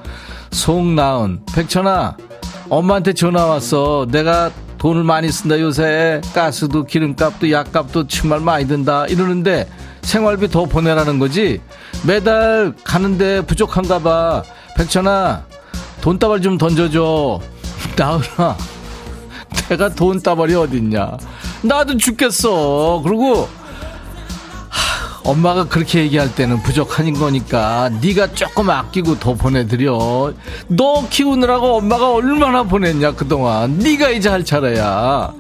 송나은, 0.51 1.41
백천아, 1.53 2.15
엄마한테 2.69 3.13
전화 3.13 3.45
왔어. 3.45 4.07
내가 4.09 4.51
돈을 4.77 5.03
많이 5.03 5.29
쓴다 5.31 5.59
요새. 5.59 6.21
가스도 6.33 6.85
기름값도 6.85 7.51
약값도 7.51 8.07
정말 8.07 8.39
많이 8.39 8.65
든다. 8.67 9.07
이러는데 9.07 9.67
생활비 10.01 10.47
더 10.49 10.65
보내라는 10.65 11.19
거지. 11.19 11.62
매달 12.03 12.73
가는데 12.83 13.41
부족한가 13.41 13.99
봐. 13.99 14.43
백천아, 14.75 15.43
돈다발 16.01 16.41
좀 16.41 16.57
던져줘. 16.57 17.39
나으라, 17.97 18.57
내가 19.67 19.89
돈다발이 19.89 20.55
어딨냐. 20.55 21.17
나도 21.62 21.97
죽겠어. 21.97 23.01
그리고, 23.03 23.49
하, 24.69 25.29
엄마가 25.29 25.65
그렇게 25.65 25.99
얘기할 26.03 26.33
때는 26.33 26.63
부족한 26.63 27.13
거니까 27.13 27.89
네가 28.01 28.33
조금 28.33 28.69
아끼고 28.69 29.19
더 29.19 29.33
보내드려. 29.33 30.33
너 30.67 31.07
키우느라고 31.09 31.77
엄마가 31.77 32.13
얼마나 32.13 32.63
보냈냐 32.63 33.12
그동안. 33.12 33.77
네가 33.79 34.09
이제 34.12 34.29
할 34.29 34.45
차례야. 34.45 35.33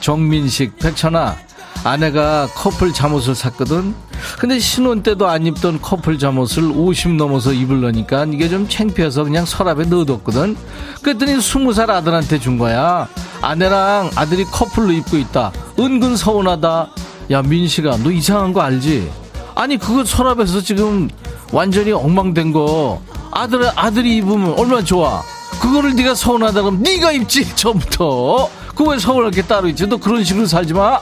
정민식, 0.00 0.78
백천아, 0.78 1.36
아내가 1.84 2.48
커플 2.54 2.92
잠옷을 2.92 3.34
샀거든. 3.34 3.94
근데 4.38 4.58
신혼 4.58 5.02
때도 5.02 5.28
안 5.28 5.46
입던 5.46 5.82
커플 5.82 6.18
잠옷을 6.18 6.64
50 6.64 7.12
넘어서 7.12 7.52
입을려니까 7.52 8.24
이게 8.32 8.48
좀 8.48 8.66
창피해서 8.68 9.24
그냥 9.24 9.44
서랍에 9.44 9.84
넣어뒀거든. 9.84 10.56
그랬더니 11.02 11.36
20살 11.36 11.90
아들한테 11.90 12.40
준 12.40 12.56
거야. 12.58 13.06
아내랑 13.42 14.10
아들이 14.16 14.44
커플로 14.44 14.92
입고 14.92 15.18
있다. 15.18 15.52
은근 15.78 16.16
서운하다. 16.16 16.88
야, 17.30 17.42
민식아, 17.42 17.98
너 18.02 18.10
이상한 18.10 18.52
거 18.54 18.62
알지? 18.62 19.10
아니, 19.54 19.76
그거 19.76 20.04
서랍에서 20.04 20.62
지금 20.62 21.08
완전히 21.52 21.92
엉망된 21.92 22.52
거. 22.52 23.02
아들, 23.30 23.70
아들이 23.76 24.16
입으면 24.16 24.58
얼마나 24.58 24.82
좋아. 24.82 25.22
그거를 25.60 25.94
네가 25.94 26.14
서운하다 26.14 26.62
그러면 26.62 26.82
네가 26.82 27.12
입지, 27.12 27.54
처음부터. 27.54 28.48
그거 28.68 28.90
왜 28.90 28.98
서운할 28.98 29.30
게 29.30 29.42
따로 29.42 29.68
있지? 29.68 29.86
너 29.86 29.96
그런 29.96 30.24
식으로 30.24 30.46
살지 30.46 30.74
마. 30.74 31.00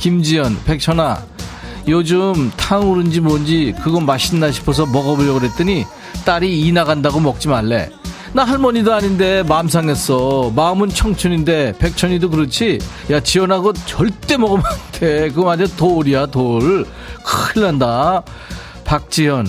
김지연, 0.00 0.64
백천아, 0.64 1.22
요즘 1.86 2.50
탕후루인지 2.56 3.20
뭔지 3.20 3.74
그거 3.82 4.00
맛있나 4.00 4.50
싶어서 4.50 4.86
먹어보려고 4.86 5.40
그랬더니 5.40 5.84
딸이 6.24 6.60
이 6.62 6.72
나간다고 6.72 7.20
먹지 7.20 7.48
말래. 7.48 7.90
나 8.32 8.44
할머니도 8.44 8.94
아닌데 8.94 9.42
마음 9.42 9.68
상했어. 9.68 10.52
마음은 10.54 10.88
청춘인데 10.88 11.74
백천이도 11.78 12.30
그렇지. 12.30 12.78
야 13.10 13.20
지연하고 13.20 13.72
절대 13.72 14.36
먹으면 14.36 14.64
안 14.64 14.72
돼. 14.92 15.28
그거 15.28 15.42
완전 15.42 15.68
돌이야 15.76 16.26
돌. 16.26 16.86
큰일 17.24 17.66
난다. 17.66 18.22
박지연. 18.84 19.46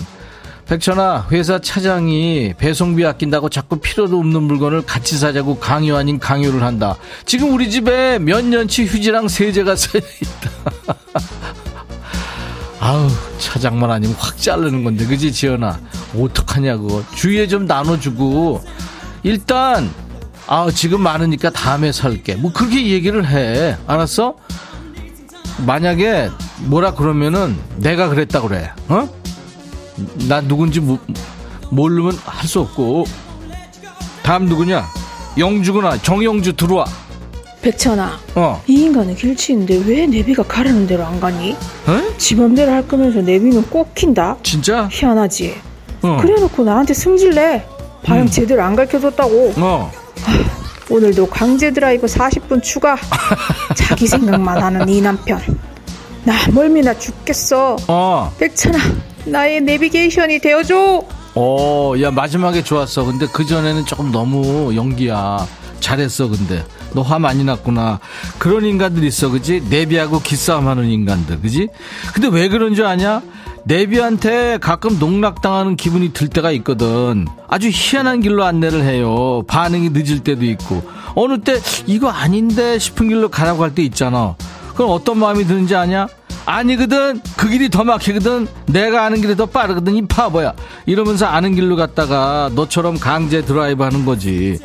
백천아 0.71 1.27
회사 1.31 1.59
차장이 1.59 2.53
배송비 2.57 3.05
아낀다고 3.05 3.49
자꾸 3.49 3.75
필요도 3.75 4.17
없는 4.17 4.43
물건을 4.43 4.83
같이 4.83 5.17
사자고 5.17 5.59
강요 5.59 5.97
아닌 5.97 6.17
강요를 6.17 6.63
한다. 6.63 6.95
지금 7.25 7.53
우리 7.53 7.69
집에 7.69 8.17
몇 8.19 8.45
년치 8.45 8.85
휴지랑 8.85 9.27
세제가 9.27 9.75
쌓여있다. 9.75 10.95
아우 12.79 13.09
차장만 13.37 13.91
아니면 13.91 14.15
확 14.17 14.37
자르는 14.37 14.85
건데 14.85 15.05
그지 15.05 15.33
지연아? 15.33 15.77
어떡하냐 16.17 16.77
그거? 16.77 17.03
주위에 17.15 17.47
좀 17.49 17.65
나눠주고. 17.65 18.63
일단 19.23 19.91
아 20.47 20.69
지금 20.73 21.01
많으니까 21.01 21.49
다음에 21.49 21.91
살게. 21.91 22.35
뭐 22.35 22.53
그렇게 22.53 22.87
얘기를 22.87 23.27
해. 23.27 23.75
알았어? 23.87 24.37
만약에 25.67 26.29
뭐라 26.59 26.93
그러면은 26.93 27.57
내가 27.75 28.07
그랬다 28.07 28.39
그래. 28.39 28.71
어? 28.87 29.20
나 30.27 30.41
누군지 30.41 30.79
모, 30.79 30.97
모르면 31.69 32.17
할 32.25 32.47
수 32.47 32.59
없고 32.61 33.05
다음 34.23 34.45
누구냐 34.45 34.87
영주구나 35.37 35.97
정영주 36.01 36.53
들어와 36.53 36.85
백천아, 37.61 38.19
어 38.35 38.59
이 38.67 38.85
인간은 38.85 39.15
길치인데 39.15 39.83
왜 39.85 40.07
내비가 40.07 40.41
가라는 40.43 40.87
대로 40.87 41.05
안 41.05 41.19
가니? 41.19 41.51
에? 41.51 42.17
지 42.17 42.33
맘대로 42.35 42.71
할 42.71 42.87
거면서 42.87 43.21
내비는 43.21 43.63
꼭 43.69 43.93
킨다? 43.93 44.35
진짜 44.41 44.89
희한하지? 44.91 45.55
어. 46.01 46.17
그래놓고 46.21 46.63
나한테 46.63 46.95
승질내. 46.95 47.63
방향 48.03 48.25
제대로 48.27 48.63
안 48.63 48.75
가르쳐줬다고. 48.75 49.53
어 49.57 49.91
오늘도 50.89 51.27
강제 51.29 51.71
드라이브 51.71 52.07
40분 52.07 52.63
추가. 52.63 52.97
자기 53.77 54.07
생각만 54.07 54.61
하는 54.63 54.89
이 54.89 54.99
남편. 54.99 55.39
나 56.23 56.33
멀미나 56.51 56.97
죽겠어. 56.97 57.77
어. 57.87 58.33
백천아, 58.39 58.79
나의 59.25 59.61
내비게이션이 59.61 60.39
되어줘. 60.39 61.03
어, 61.35 61.93
야, 62.01 62.11
마지막에 62.11 62.63
좋았어. 62.63 63.05
근데 63.05 63.27
그 63.31 63.45
전에는 63.45 63.85
조금 63.85 64.11
너무 64.11 64.75
연기야. 64.75 65.45
잘했어, 65.79 66.27
근데. 66.27 66.63
너 66.93 67.01
화 67.01 67.17
많이 67.19 67.43
났구나. 67.43 67.99
그런 68.37 68.65
인간들 68.65 69.03
있어, 69.05 69.29
그지? 69.29 69.63
내비하고 69.69 70.21
기싸움 70.21 70.67
하는 70.67 70.85
인간들, 70.89 71.39
그지? 71.41 71.69
근데 72.13 72.27
왜 72.27 72.49
그런 72.49 72.75
줄 72.75 72.85
아냐? 72.85 73.21
내비한테 73.63 74.57
가끔 74.59 74.99
농락당하는 74.99 75.75
기분이 75.77 76.13
들 76.13 76.27
때가 76.27 76.51
있거든. 76.51 77.27
아주 77.47 77.69
희한한 77.71 78.19
길로 78.21 78.43
안내를 78.43 78.83
해요. 78.83 79.43
반응이 79.47 79.89
늦을 79.91 80.19
때도 80.19 80.45
있고. 80.45 80.83
어느 81.15 81.39
때 81.39 81.59
이거 81.87 82.09
아닌데 82.09 82.77
싶은 82.79 83.07
길로 83.07 83.29
가라고 83.29 83.63
할 83.63 83.71
때 83.73 83.83
있잖아. 83.83 84.35
그럼 84.75 84.91
어떤 84.91 85.17
마음이 85.19 85.45
드는지 85.45 85.75
아냐? 85.75 86.07
아니거든. 86.51 87.21
그 87.37 87.49
길이 87.49 87.69
더 87.69 87.83
막히거든. 87.83 88.47
내가 88.67 89.05
아는 89.05 89.21
길이 89.21 89.35
더 89.35 89.45
빠르거든. 89.45 89.95
이 89.95 90.05
바보야. 90.07 90.53
이러면서 90.85 91.25
아는 91.25 91.55
길로 91.55 91.75
갔다가 91.75 92.49
너처럼 92.53 92.99
강제 92.99 93.43
드라이브 93.43 93.83
하는 93.83 94.05
거지. 94.05 94.59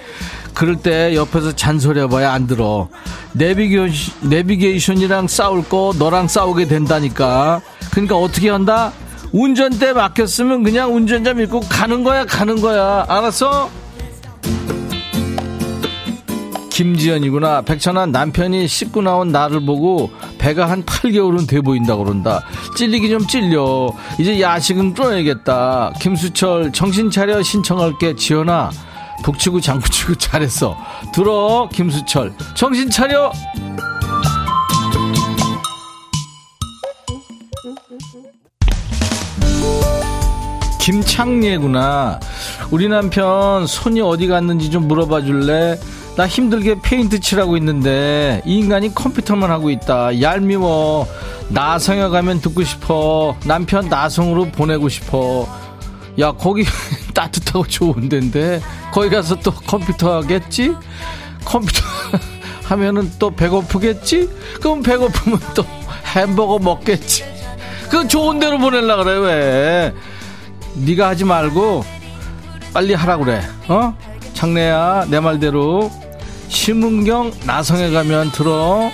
그럴 0.55 0.76
때 0.76 1.14
옆에서 1.14 1.55
잔소리해봐야 1.55 2.32
안 2.32 2.47
들어. 2.47 2.89
내비게이션, 3.32 4.30
내비게이션이랑 4.30 5.28
싸울 5.28 5.62
거 5.68 5.93
너랑 5.99 6.28
싸우게 6.28 6.66
된다니까. 6.66 7.61
그러니까 7.91 8.16
어떻게 8.16 8.49
한다? 8.49 8.93
운전대 9.32 9.93
막혔으면 9.93 10.62
그냥 10.62 10.95
운전자 10.95 11.34
믿고 11.34 11.61
가는 11.61 12.03
거야, 12.05 12.24
가는 12.24 12.61
거야. 12.61 13.05
알았어? 13.07 13.68
김지연이구나. 16.77 17.62
백천아, 17.62 18.05
남편이 18.05 18.68
씻고 18.68 19.01
나온 19.01 19.29
나를 19.33 19.64
보고 19.64 20.11
배가 20.37 20.68
한 20.68 20.85
8개월은 20.85 21.49
돼 21.49 21.62
보인다 21.62 21.97
그런다. 21.97 22.43
찔리기 22.77 23.09
좀 23.09 23.27
찔려. 23.27 23.91
이제 24.18 24.39
야식은 24.43 24.93
끊어야겠다. 24.93 25.95
김수철, 25.99 26.72
정신 26.72 27.11
차려 27.11 27.43
신청할게. 27.43 28.16
지연아, 28.16 28.70
북치고 29.24 29.62
장구치고 29.62 30.16
잘했어. 30.20 30.77
들어, 31.14 31.66
김수철. 31.72 32.35
정신 32.55 32.91
차려! 32.91 33.33
김창예구나. 40.79 42.20
우리 42.70 42.89
남편 42.89 43.66
손이 43.66 44.03
어디 44.03 44.27
갔는지 44.29 44.70
좀 44.70 44.87
물어봐 44.87 45.22
줄래? 45.22 45.79
나 46.17 46.27
힘들게 46.27 46.77
페인트 46.81 47.21
칠하고 47.21 47.59
있는데 47.59 48.41
이 48.47 48.59
인간이 48.59 48.95
컴퓨터만 48.95 49.51
하고 49.51 49.69
있다. 49.69 50.21
얄미워. 50.23 51.07
나성에 51.51 52.09
가면 52.09 52.41
듣고 52.41 52.64
싶어. 52.64 53.37
남편 53.45 53.89
나성으로 53.89 54.47
보내고 54.47 54.89
싶어. 54.89 55.47
야 56.19 56.33
거기 56.33 56.64
따뜻하고 57.12 57.67
좋은 57.67 58.09
데인데 58.09 58.62
거기 58.93 59.11
가서 59.11 59.37
또 59.37 59.53
컴퓨터 59.53 60.17
하겠지? 60.17 60.75
컴퓨터 61.45 61.83
하면은 62.64 63.12
또 63.19 63.31
배고프겠지? 63.31 64.31
그럼 64.62 64.83
배고프면 64.83 65.39
또 65.55 65.64
햄버거 66.14 66.59
먹겠지? 66.59 67.25
그 67.91 68.09
좋은 68.09 68.39
데로 68.41 68.59
보낼라 68.59 68.97
그래 69.05 69.19
왜? 69.19 69.95
네가 70.75 71.09
하지 71.09 71.25
말고 71.25 71.85
빨리 72.73 72.95
하라 72.95 73.19
그래. 73.19 73.43
어? 73.69 73.95
장래야 74.33 75.07
내 75.11 75.21
말대로 75.21 75.91
심은경 76.49 77.33
나성에 77.47 77.91
가면 77.91 78.33
들어. 78.33 78.91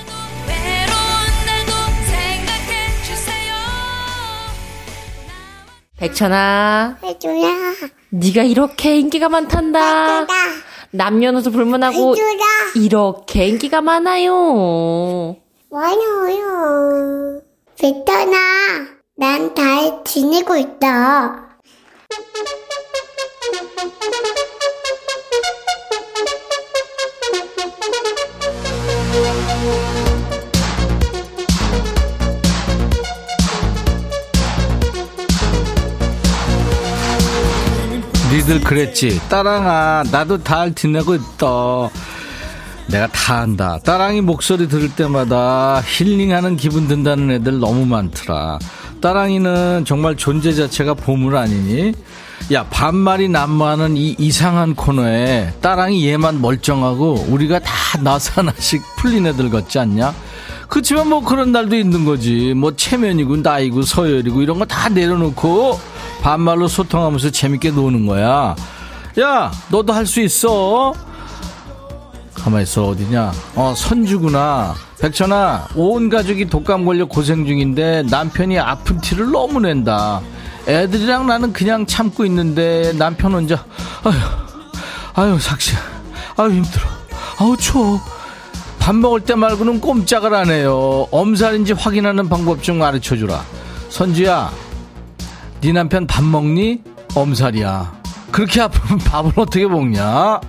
백천아, 5.99 6.99
해줘라. 7.05 7.49
네가 8.11 8.43
이렇게 8.43 8.99
인기가 8.99 9.29
많단다. 9.29 10.23
해줘라. 10.23 10.35
남녀노소 10.91 11.53
불문하고 11.53 12.17
해줘라. 12.17 12.45
이렇게 12.75 13.47
인기가 13.47 13.81
많아요. 13.81 15.37
많아요. 15.71 17.41
베터나, 17.79 18.37
난잘 19.17 20.03
지내고 20.05 20.57
있다. 20.57 21.51
니들 38.43 38.61
그랬지. 38.61 39.21
따랑아, 39.29 40.03
나도 40.11 40.43
잘 40.43 40.75
지내고 40.75 41.15
있다. 41.15 41.47
내가 42.89 43.07
다 43.07 43.41
한다. 43.41 43.79
따랑이 43.85 44.21
목소리 44.21 44.67
들을 44.69 44.89
때마다 44.95 45.81
힐링하는 45.87 46.57
기분 46.57 46.89
든다는 46.89 47.31
애들 47.31 47.61
너무 47.61 47.87
많더라. 47.87 48.59
따랑이는 49.01 49.85
정말 49.87 50.17
존재 50.17 50.53
자체가 50.53 50.95
보물 50.95 51.37
아니니? 51.37 51.93
야, 52.53 52.65
반말이 52.65 53.29
난무하는 53.29 53.97
이 53.97 54.17
이상한 54.19 54.75
코너에 54.75 55.53
따랑이 55.61 56.05
얘만 56.09 56.41
멀쩡하고 56.41 57.25
우리가 57.29 57.61
다 57.61 57.73
나서 58.03 58.41
하나씩 58.41 58.83
풀린 58.97 59.25
애들 59.27 59.51
같지 59.51 59.79
않냐? 59.79 60.13
그치만 60.69 61.09
뭐 61.09 61.23
그런 61.23 61.53
날도 61.53 61.77
있는 61.77 62.05
거지. 62.05 62.55
뭐 62.57 62.75
체면이고 62.75 63.37
나이고 63.37 63.83
서열이고 63.83 64.43
이런 64.43 64.59
거 64.59 64.65
다 64.65 64.89
내려놓고 64.89 65.92
반말로 66.23 66.69
소통하면서 66.69 67.31
재밌게 67.31 67.73
노는 67.73 68.07
거야. 68.07 68.55
야, 69.21 69.53
너도 69.71 69.93
할 69.93 70.07
수 70.07 70.21
있어. 70.21 70.95
가만히 72.35 72.63
있어, 72.63 72.87
어디냐? 72.89 73.33
어, 73.57 73.75
선주구나. 73.77 74.75
백천아, 75.01 75.69
온 75.75 76.09
가족이 76.09 76.47
독감 76.47 76.85
걸려 76.85 77.05
고생 77.07 77.45
중인데 77.45 78.05
남편이 78.05 78.59
아픈 78.59 79.01
티를 79.01 79.31
너무 79.31 79.61
낸다. 79.61 80.21
애들이랑 80.69 81.27
나는 81.27 81.53
그냥 81.53 81.87
참고 81.87 82.25
있는데 82.25 82.93
남편 82.97 83.33
혼자, 83.35 83.65
아휴, 84.05 84.15
아유, 85.15 85.39
삭시, 85.41 85.75
아유, 86.37 86.51
힘들어. 86.51 86.85
아우, 87.39 87.57
추워. 87.57 88.01
밥 88.79 88.95
먹을 88.95 89.21
때 89.21 89.35
말고는 89.35 89.81
꼼짝을 89.81 90.35
안 90.35 90.51
해요. 90.51 91.07
엄살인지 91.11 91.73
확인하는 91.73 92.29
방법 92.29 92.63
좀 92.63 92.79
가르쳐 92.81 93.17
주라. 93.17 93.43
선주야, 93.89 94.51
네 95.63 95.73
남편 95.73 96.07
밥 96.07 96.25
먹니? 96.25 96.81
엄살이야. 97.15 97.93
그렇게 98.31 98.61
아프면 98.61 98.99
밥을 99.05 99.33
어떻게 99.37 99.67
먹냐? 99.67 100.41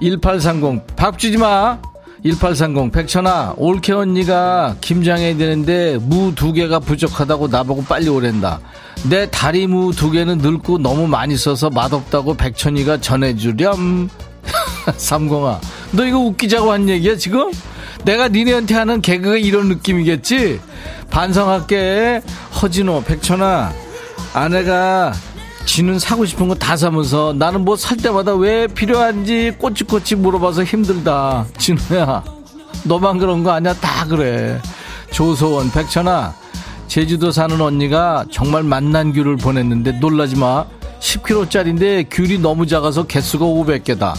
1830, 0.00 0.96
밥 0.96 1.18
주지 1.18 1.36
마! 1.38 1.78
1830, 2.24 2.90
백천아, 2.92 3.54
올케 3.56 3.92
언니가 3.92 4.74
김장해야 4.80 5.36
되는데 5.36 5.98
무 6.00 6.32
두 6.34 6.52
개가 6.52 6.80
부족하다고 6.80 7.48
나보고 7.48 7.84
빨리 7.84 8.08
오랜다. 8.08 8.60
내 9.08 9.30
다리 9.30 9.66
무 9.68 9.92
두 9.92 10.10
개는 10.10 10.38
늙고 10.38 10.78
너무 10.78 11.06
많이 11.06 11.36
써서 11.36 11.70
맛없다고 11.70 12.34
백천이가 12.34 13.00
전해주렴. 13.00 14.08
삼공아, 14.96 15.60
너 15.92 16.04
이거 16.06 16.18
웃기자고 16.18 16.72
한 16.72 16.88
얘기야, 16.88 17.16
지금? 17.16 17.52
내가 18.04 18.28
니네한테 18.28 18.74
하는 18.74 19.00
개그가 19.00 19.36
이런 19.36 19.68
느낌이겠지? 19.68 20.60
반성할게. 21.10 22.22
허진호, 22.62 23.04
백천아, 23.04 23.72
아내가 24.42 25.12
지는 25.64 25.98
사고 25.98 26.24
싶은 26.24 26.48
거 26.48 26.54
다 26.54 26.76
사면서 26.76 27.34
나는 27.36 27.64
뭐 27.64 27.76
살 27.76 27.96
때마다 27.98 28.34
왜 28.34 28.66
필요한지 28.66 29.52
꼬치꼬치 29.58 30.16
물어봐서 30.16 30.64
힘들다. 30.64 31.46
진호야, 31.58 32.24
너만 32.84 33.18
그런 33.18 33.42
거 33.42 33.50
아니야? 33.52 33.74
다 33.74 34.06
그래. 34.06 34.60
조소원, 35.10 35.70
백천아, 35.70 36.34
제주도 36.86 37.30
사는 37.30 37.60
언니가 37.60 38.24
정말 38.30 38.62
만난 38.62 39.12
귤을 39.12 39.36
보냈는데 39.36 39.92
놀라지 39.92 40.36
마. 40.36 40.64
10kg짜리인데 41.00 42.06
귤이 42.10 42.38
너무 42.38 42.66
작아서 42.66 43.04
개수가 43.04 43.44
500개다. 43.44 44.14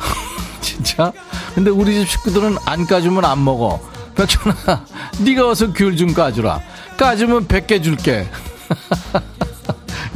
진짜? 0.60 1.12
근데 1.54 1.70
우리 1.70 1.94
집 1.94 2.08
식구들은 2.10 2.56
안 2.64 2.86
까주면 2.86 3.24
안 3.24 3.44
먹어. 3.44 3.80
백천아, 4.14 4.84
네가 5.20 5.46
와서 5.46 5.72
귤 5.72 5.96
좀 5.96 6.12
까주라. 6.14 6.60
까주면 6.96 7.46
100개 7.48 7.82
줄게. 7.82 8.26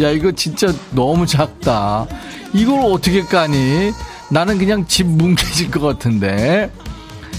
야, 0.00 0.10
이거 0.10 0.32
진짜 0.32 0.72
너무 0.90 1.26
작다. 1.26 2.06
이걸 2.52 2.80
어떻게 2.92 3.22
까니? 3.22 3.92
나는 4.30 4.58
그냥 4.58 4.86
집 4.86 5.06
뭉개질 5.06 5.70
것 5.70 5.80
같은데. 5.80 6.70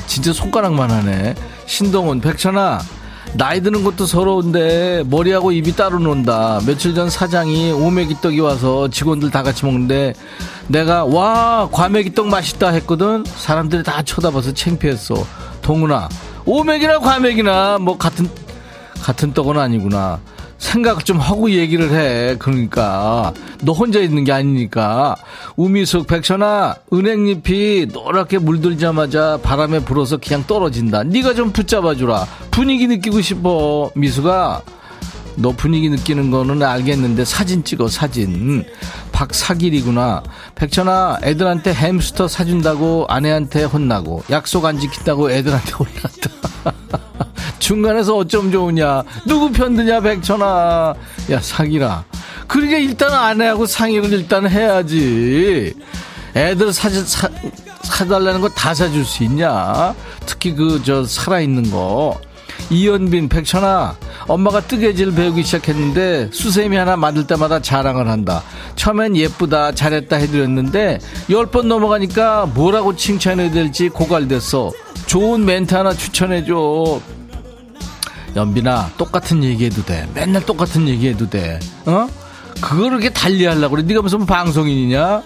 진짜 0.07 0.33
손가락만 0.33 0.91
하네. 0.91 1.35
신동훈, 1.65 2.19
백천아, 2.19 2.81
나이 3.33 3.61
드는 3.61 3.83
것도 3.83 4.05
서러운데 4.05 5.03
머리하고 5.07 5.53
입이 5.53 5.75
따로 5.75 5.99
논다. 5.99 6.59
며칠 6.65 6.93
전 6.93 7.09
사장이 7.09 7.71
오메기떡이 7.71 8.39
와서 8.41 8.89
직원들 8.89 9.31
다 9.31 9.41
같이 9.41 9.63
먹는데 9.65 10.13
내가 10.67 11.05
와 11.05 11.69
과메기떡 11.71 12.27
맛있다 12.27 12.69
했거든. 12.71 13.23
사람들이 13.25 13.83
다 13.83 14.01
쳐다봐서 14.01 14.53
창피했어. 14.53 15.15
동훈아 15.61 16.09
오메기나 16.45 16.99
과메기나 16.99 17.77
뭐 17.79 17.97
같은 17.97 18.29
같은 19.01 19.33
떡은 19.33 19.57
아니구나. 19.57 20.19
생각 20.61 21.05
좀 21.05 21.19
하고 21.19 21.49
얘기를 21.49 21.91
해. 21.91 22.37
그러니까 22.37 23.33
너 23.63 23.73
혼자 23.73 23.99
있는 23.99 24.23
게 24.23 24.31
아니니까. 24.31 25.15
우미숙 25.55 26.05
백천아 26.05 26.75
은행잎이 26.93 27.87
노랗게 27.91 28.37
물들자마자 28.37 29.39
바람에 29.41 29.79
불어서 29.79 30.17
그냥 30.17 30.45
떨어진다. 30.45 31.03
네가 31.03 31.33
좀 31.33 31.51
붙잡아 31.51 31.95
주라. 31.95 32.25
분위기 32.51 32.87
느끼고 32.87 33.21
싶어. 33.21 33.91
미숙아 33.95 34.61
너 35.35 35.51
분위기 35.51 35.89
느끼는 35.89 36.29
거는 36.29 36.61
알겠는데 36.61 37.25
사진 37.25 37.63
찍어 37.63 37.87
사진 37.87 38.63
박사길이구나 39.13 40.21
백천아 40.55 41.19
애들한테 41.23 41.73
햄스터 41.73 42.27
사준다고 42.27 43.05
아내한테 43.07 43.63
혼나고 43.63 44.23
약속 44.29 44.65
안 44.65 44.77
지킨다고 44.77 45.31
애들한테 45.31 45.71
혼났다 45.73 47.00
중간에서 47.75 48.17
어쩜 48.17 48.51
좋으냐. 48.51 49.01
누구 49.25 49.49
편드냐 49.49 50.01
백천아. 50.01 50.93
야 51.31 51.39
사기라. 51.41 52.03
그러니까 52.47 52.77
일단 52.77 53.13
아내하고 53.13 53.65
상의를 53.65 54.11
일단 54.11 54.45
해야지. 54.49 55.73
애들 56.35 56.73
사지 56.73 57.01
사, 57.05 57.29
사달라는 57.83 58.41
거 58.41 58.49
다 58.49 58.73
사줄 58.73 59.05
수 59.05 59.23
있냐? 59.23 59.95
특히 60.25 60.53
그 60.53 60.81
저 60.83 61.05
살아있는 61.05 61.71
거. 61.71 62.19
이연빈, 62.69 63.29
백천아, 63.29 63.95
엄마가 64.27 64.61
뜨개질 64.61 65.13
배우기 65.15 65.41
시작했는데 65.43 66.29
수세미 66.33 66.75
하나 66.75 66.95
만들 66.97 67.25
때마다 67.25 67.61
자랑을 67.61 68.09
한다. 68.09 68.43
처음엔 68.75 69.15
예쁘다, 69.15 69.71
잘했다 69.71 70.17
해드렸는데 70.17 70.99
열 71.29 71.45
번 71.47 71.69
넘어가니까 71.69 72.47
뭐라고 72.53 72.97
칭찬해야 72.97 73.51
될지 73.51 73.87
고갈됐어. 73.87 74.71
좋은 75.05 75.45
멘트 75.45 75.73
하나 75.73 75.93
추천해줘. 75.93 76.99
연빈아, 78.35 78.91
똑같은 78.97 79.43
얘기해도 79.43 79.83
돼. 79.83 80.07
맨날 80.13 80.45
똑같은 80.45 80.87
얘기해도 80.87 81.29
돼. 81.29 81.59
어? 81.85 82.07
그걸 82.61 82.91
그렇게 82.91 83.09
달리하려고 83.09 83.75
그래. 83.75 83.83
네가 83.83 84.01
무슨 84.01 84.25
방송인이냐? 84.25 85.23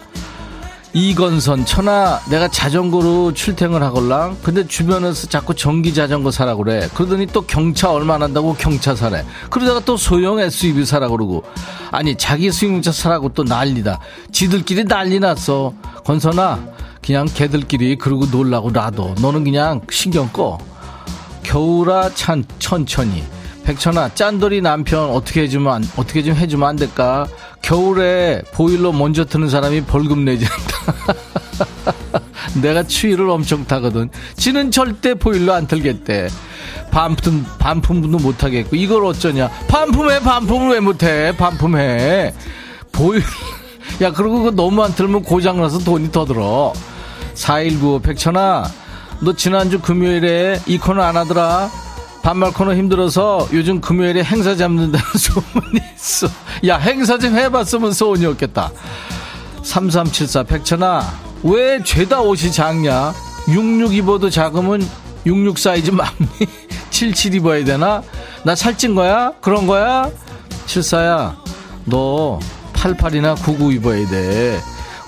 이건선 0.95 1.65
천하 1.65 2.21
내가 2.29 2.47
자전거로 2.47 3.33
출퇴근을 3.33 3.83
하걸랑 3.83 4.37
근데 4.41 4.65
주변에서 4.65 5.27
자꾸 5.27 5.53
전기 5.53 5.93
자전거 5.93 6.31
사라 6.31 6.55
그래 6.55 6.87
그러더니 6.93 7.27
또 7.27 7.41
경차 7.41 7.91
얼마 7.91 8.17
난다고 8.17 8.53
경차 8.53 8.95
사래 8.95 9.25
그러다가 9.49 9.81
또 9.81 9.97
소형 9.97 10.39
SUV 10.39 10.85
사라 10.85 11.09
그러고 11.09 11.43
아니 11.91 12.15
자기 12.15 12.49
수용차 12.49 12.93
사라고 12.93 13.27
또 13.33 13.43
난리다 13.43 13.99
지들끼리 14.31 14.85
난리 14.85 15.19
났어 15.19 15.73
건선아 16.05 16.65
그냥 17.05 17.25
걔들끼리 17.25 17.97
그러고 17.97 18.25
놀라고 18.27 18.71
놔둬 18.71 19.15
너는 19.19 19.43
그냥 19.43 19.81
신경 19.91 20.29
꺼 20.29 20.57
겨울아 21.45 22.09
찬 22.15 22.43
천천히. 22.59 23.23
백천아 23.63 24.13
짠돌이 24.13 24.61
남편 24.61 25.09
어떻게 25.09 25.41
해주면 25.43 25.73
안- 25.73 25.89
어떻게 25.95 26.21
좀 26.23 26.35
해주면 26.35 26.67
안 26.69 26.75
될까? 26.75 27.27
겨울에 27.61 28.41
보일러 28.53 28.91
먼저 28.91 29.25
트는 29.25 29.49
사람이 29.49 29.81
벌금 29.85 30.23
내지 30.25 30.45
않다. 30.45 31.13
내가 32.61 32.83
추위를 32.83 33.29
엄청 33.29 33.65
타거든. 33.65 34.09
지는 34.37 34.69
절대 34.71 35.13
보일러 35.15 35.53
안 35.53 35.65
틀겠대. 35.67 36.29
반품 36.91 37.45
반품도 37.59 38.19
못 38.19 38.43
하겠고. 38.43 38.75
이걸 38.75 39.03
어쩌냐? 39.05 39.49
반품해 39.67 40.19
반품을 40.19 40.73
왜 40.73 40.79
못해? 40.79 41.35
반품해. 41.35 42.33
보일 42.91 43.23
야 44.01 44.11
그리고 44.13 44.39
그거 44.39 44.51
너무 44.51 44.83
안 44.83 44.93
틀면 44.93 45.23
고장나서 45.23 45.79
돈이 45.79 46.11
더 46.11 46.25
들어. 46.25 46.71
4195 47.33 47.99
백천아 47.99 48.63
너 49.19 49.33
지난주 49.33 49.79
금요일에 49.79 50.61
이 50.65 50.77
코너 50.77 51.01
안 51.01 51.17
하더라. 51.17 51.69
반말 52.21 52.51
코너 52.51 52.73
힘들어서 52.75 53.47
요즘 53.53 53.79
금요일에 53.81 54.23
행사 54.23 54.55
잡는다는 54.55 55.05
소문이 55.15 55.79
있어. 55.95 56.27
야 56.67 56.77
행사 56.77 57.17
좀 57.17 57.35
해봤으면 57.35 57.93
소원이 57.93 58.25
없겠다. 58.25 58.71
3374 59.63 60.43
백천아 60.43 61.03
왜 61.43 61.81
죄다 61.83 62.21
옷이 62.21 62.51
작냐? 62.51 63.13
66 63.47 63.93
입어도 63.93 64.29
작으면 64.29 64.87
66 65.25 65.57
사이즈 65.59 65.91
맞니? 65.91 66.27
77 66.89 67.35
입어야 67.35 67.63
되나? 67.63 68.01
나 68.43 68.55
살찐 68.55 68.95
거야? 68.95 69.33
그런 69.41 69.65
거야? 69.67 70.09
74야 70.67 71.35
너 71.85 72.39
88이나 72.73 73.35
99 73.43 73.73
입어야 73.73 74.07
돼 74.07 74.59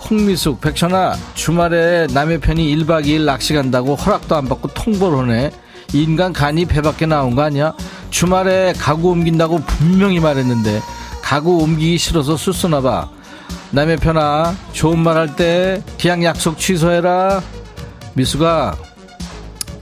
홍미숙 0.10 0.62
백천아 0.62 1.16
주말에 1.34 2.08
남의 2.14 2.40
편이 2.40 2.76
1박 2.78 3.06
2일 3.06 3.26
낚시 3.26 3.54
간다고 3.54 3.96
허락도 3.96 4.36
안 4.36 4.48
받고 4.48 4.70
통보를 4.70 5.20
하네. 5.20 5.52
인간 5.94 6.34
간이 6.34 6.66
배 6.66 6.82
밖에 6.82 7.06
나온 7.06 7.36
거 7.36 7.42
아니야? 7.44 7.74
주말에 8.10 8.74
가구 8.78 9.10
옮긴다고 9.10 9.60
분명히 9.62 10.20
말했는데 10.20 10.82
가구 11.22 11.58
옮기기 11.62 11.98
싫어서 11.98 12.38
술수나 12.38 12.82
봐. 12.82 13.10
남의 13.72 13.98
편아 13.98 14.56
좋은 14.72 15.00
말 15.00 15.18
할때 15.18 15.82
그냥 16.00 16.24
약속 16.24 16.58
취소해라. 16.58 17.42
미수가 18.14 18.78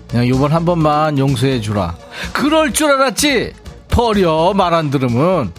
그냥 0.09 0.27
요번 0.27 0.51
한 0.51 0.65
번만 0.65 1.17
용서해 1.19 1.61
주라. 1.61 1.95
그럴 2.33 2.73
줄 2.73 2.91
알았지? 2.91 3.53
버려 3.89 4.53
말 4.53 4.73
안 4.73 4.89
들으면 4.89 5.53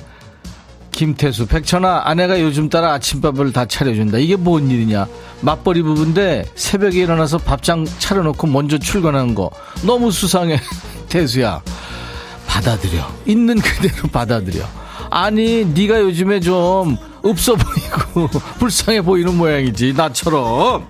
김태수 1.01 1.47
백천아 1.47 2.03
아내가 2.07 2.41
요즘 2.41 2.71
따라 2.71 2.95
아침밥을 2.95 3.53
다 3.53 3.67
차려준다. 3.67 4.17
이게 4.17 4.35
뭔 4.35 4.71
일이냐? 4.71 5.07
맞벌이 5.43 5.83
부부인데 5.83 6.47
새벽에 6.55 7.01
일어나서 7.03 7.37
밥장 7.37 7.85
차려놓고 7.99 8.47
먼저 8.47 8.79
출근하는 8.79 9.35
거. 9.35 9.51
너무 9.85 10.11
수상해 10.11 10.59
태수야. 11.11 11.61
받아들여. 12.47 13.07
있는 13.27 13.61
그대로 13.61 14.09
받아들여. 14.11 14.65
아니 15.11 15.67
네가 15.67 16.01
요즘에 16.01 16.41
좀 16.41 16.97
없어 17.23 17.55
보이고 17.57 18.27
불쌍해 18.59 19.03
보이는 19.03 19.37
모양이지 19.37 19.93
나처럼. 19.95 20.81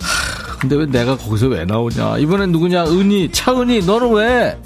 하, 0.00 0.56
근데 0.60 0.76
왜 0.76 0.84
내가 0.84 1.16
거기서 1.16 1.46
왜 1.46 1.64
나오냐? 1.64 2.18
이번엔 2.18 2.52
누구냐? 2.52 2.84
은희 2.84 3.32
차은희 3.32 3.86
너는 3.86 4.12
왜? 4.12 4.58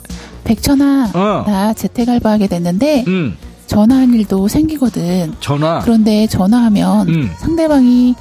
백천아, 0.42 1.10
어. 1.14 1.44
나 1.46 1.72
재택 1.74 2.08
알바하게 2.08 2.48
됐는데 2.48 3.04
응, 3.06 3.36
전화한 3.72 4.12
일도 4.14 4.48
생기거든. 4.48 5.34
전화 5.40 5.78
그런데 5.80 6.26
전화하면 6.26 7.08
음. 7.08 7.30
상대방이 7.38 8.14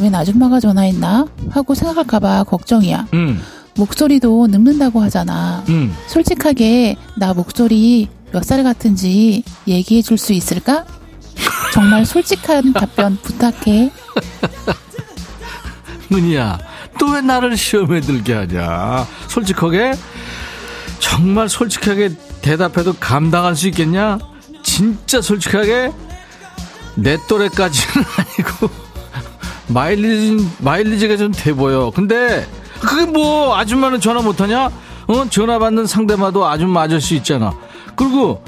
웬 0.00 0.14
아줌마가 0.14 0.60
전화했나 0.60 1.26
하고 1.50 1.74
생각할까봐 1.74 2.44
걱정이야. 2.44 3.06
응, 3.14 3.38
목소리도 3.76 4.48
늙는다고 4.48 5.00
하잖아. 5.00 5.64
응. 5.70 5.92
솔직하게 6.08 6.96
나 7.16 7.32
목소리 7.32 8.08
몇 8.32 8.44
살 8.44 8.62
같은지 8.62 9.42
얘기해 9.66 10.02
줄 10.02 10.18
수 10.18 10.32
있을까? 10.34 10.84
정말 11.72 12.04
솔직한 12.04 12.72
답변 12.74 13.16
부탁해. 13.22 13.90
은희야, 16.12 16.58
또 16.98 17.06
왜 17.12 17.20
나를 17.20 17.56
시험에 17.56 18.00
들게 18.00 18.32
하냐? 18.34 19.06
솔직하게? 19.28 19.92
정말 20.98 21.48
솔직하게 21.48 22.10
대답해도 22.42 22.94
감당할 22.94 23.54
수 23.56 23.68
있겠냐? 23.68 24.18
진짜 24.78 25.20
솔직하게? 25.20 25.92
내 26.94 27.16
또래까지는 27.26 28.04
아니고, 28.16 28.70
마일리지, 29.66 30.48
마일리지가 30.60 31.16
좀 31.16 31.32
돼 31.32 31.52
보여. 31.52 31.90
근데, 31.92 32.46
그게 32.80 33.04
뭐, 33.10 33.56
아줌마는 33.56 34.00
전화 34.00 34.22
못하냐? 34.22 34.70
어? 35.08 35.28
전화 35.30 35.58
받는 35.58 35.86
상대마도 35.86 36.46
아줌마 36.46 36.82
아저씨 36.82 37.16
있잖아. 37.16 37.52
그리고, 37.96 38.40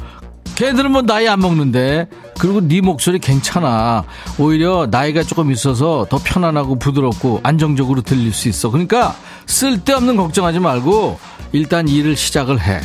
걔들은 0.55 0.93
뭐 0.93 1.03
나이 1.03 1.27
안 1.27 1.41
먹는데 1.41 2.07
그리고 2.39 2.61
네 2.61 2.83
목소리 2.83 3.19
괜찮아 3.19 4.05
오히려 4.39 4.87
나이가 4.91 5.23
조금 5.23 5.51
있어서 5.51 6.07
더 6.11 6.19
편안하고 6.23 6.79
부드럽고 6.79 7.41
안정적으로 7.43 8.03
들릴 8.03 8.35
수 8.35 8.47
있어 8.51 8.71
그러니까 8.71 9.17
쓸데없는 9.47 10.17
걱정하지 10.19 10.59
말고 10.59 11.19
일단 11.53 11.89
일을 11.89 12.15
시작을 12.15 12.61
해 12.61 12.81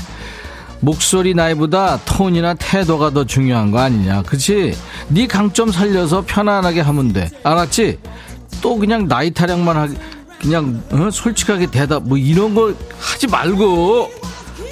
목소리 0.79 1.33
나이보다 1.33 1.99
톤이나 2.05 2.53
태도가 2.55 3.11
더 3.11 3.25
중요한 3.25 3.71
거 3.71 3.79
아니냐. 3.79 4.23
그치? 4.23 4.75
네 5.07 5.27
강점 5.27 5.71
살려서 5.71 6.23
편안하게 6.25 6.81
하면 6.81 7.13
돼. 7.13 7.29
알았지? 7.43 7.99
또 8.61 8.77
그냥 8.77 9.07
나이 9.07 9.31
타령만 9.31 9.75
하기 9.77 9.95
그냥 10.41 10.81
어? 10.91 11.09
솔직하게 11.11 11.67
대답 11.67 12.03
뭐 12.03 12.17
이런 12.17 12.53
거 12.53 12.73
하지 12.99 13.27
말고. 13.27 14.11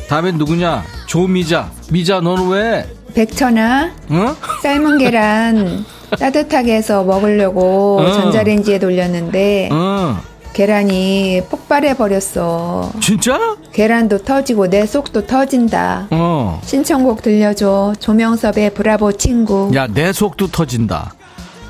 다음엔 0.09 0.37
누구냐? 0.37 0.83
조미자. 1.07 1.71
미자 1.89 2.19
너는 2.21 2.49
왜? 2.49 2.87
백천아, 3.15 3.91
어? 4.09 4.35
삶은 4.63 4.97
계란 4.97 5.85
따뜻하게 6.19 6.75
해서 6.75 7.03
먹으려고 7.03 7.99
어. 8.01 8.11
전자레인지에 8.11 8.79
돌렸는데 8.79 9.69
어 9.71 10.19
계란이 10.53 11.41
폭발해 11.49 11.97
버렸어. 11.97 12.91
진짜? 13.01 13.57
계란도 13.73 14.19
터지고 14.23 14.67
내 14.69 14.85
속도 14.85 15.25
터진다. 15.25 16.07
어. 16.11 16.61
신청곡 16.63 17.23
들려줘. 17.23 17.95
조명섭의 17.99 18.75
브라보 18.75 19.13
친구. 19.13 19.71
야, 19.73 19.87
내 19.87 20.13
속도 20.13 20.47
터진다. 20.47 21.13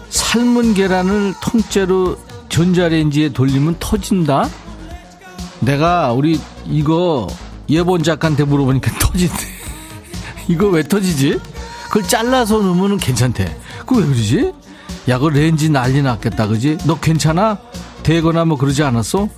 삶은 0.09 0.73
계란을 0.73 1.33
통째로 1.41 2.17
전자레인지에 2.49 3.29
돌리면 3.29 3.77
터진다? 3.79 4.47
내가 5.61 6.11
우리 6.11 6.39
이거 6.67 7.27
예본 7.69 8.03
작가한테 8.03 8.43
물어보니까 8.43 8.91
터진대. 8.99 9.33
이거 10.49 10.67
왜 10.67 10.83
터지지? 10.83 11.39
그걸 11.85 12.03
잘라서 12.03 12.57
넣으면 12.59 12.97
괜찮대. 12.97 13.45
그거 13.79 14.01
왜 14.01 14.05
그러지? 14.07 14.51
야, 15.07 15.17
그 15.19 15.27
렌지 15.27 15.69
난리 15.69 16.01
났겠다, 16.01 16.47
그지? 16.47 16.79
너 16.85 16.99
괜찮아? 16.99 17.57
되거나 18.03 18.45
뭐 18.45 18.57
그러지 18.57 18.83
않았어? 18.83 19.29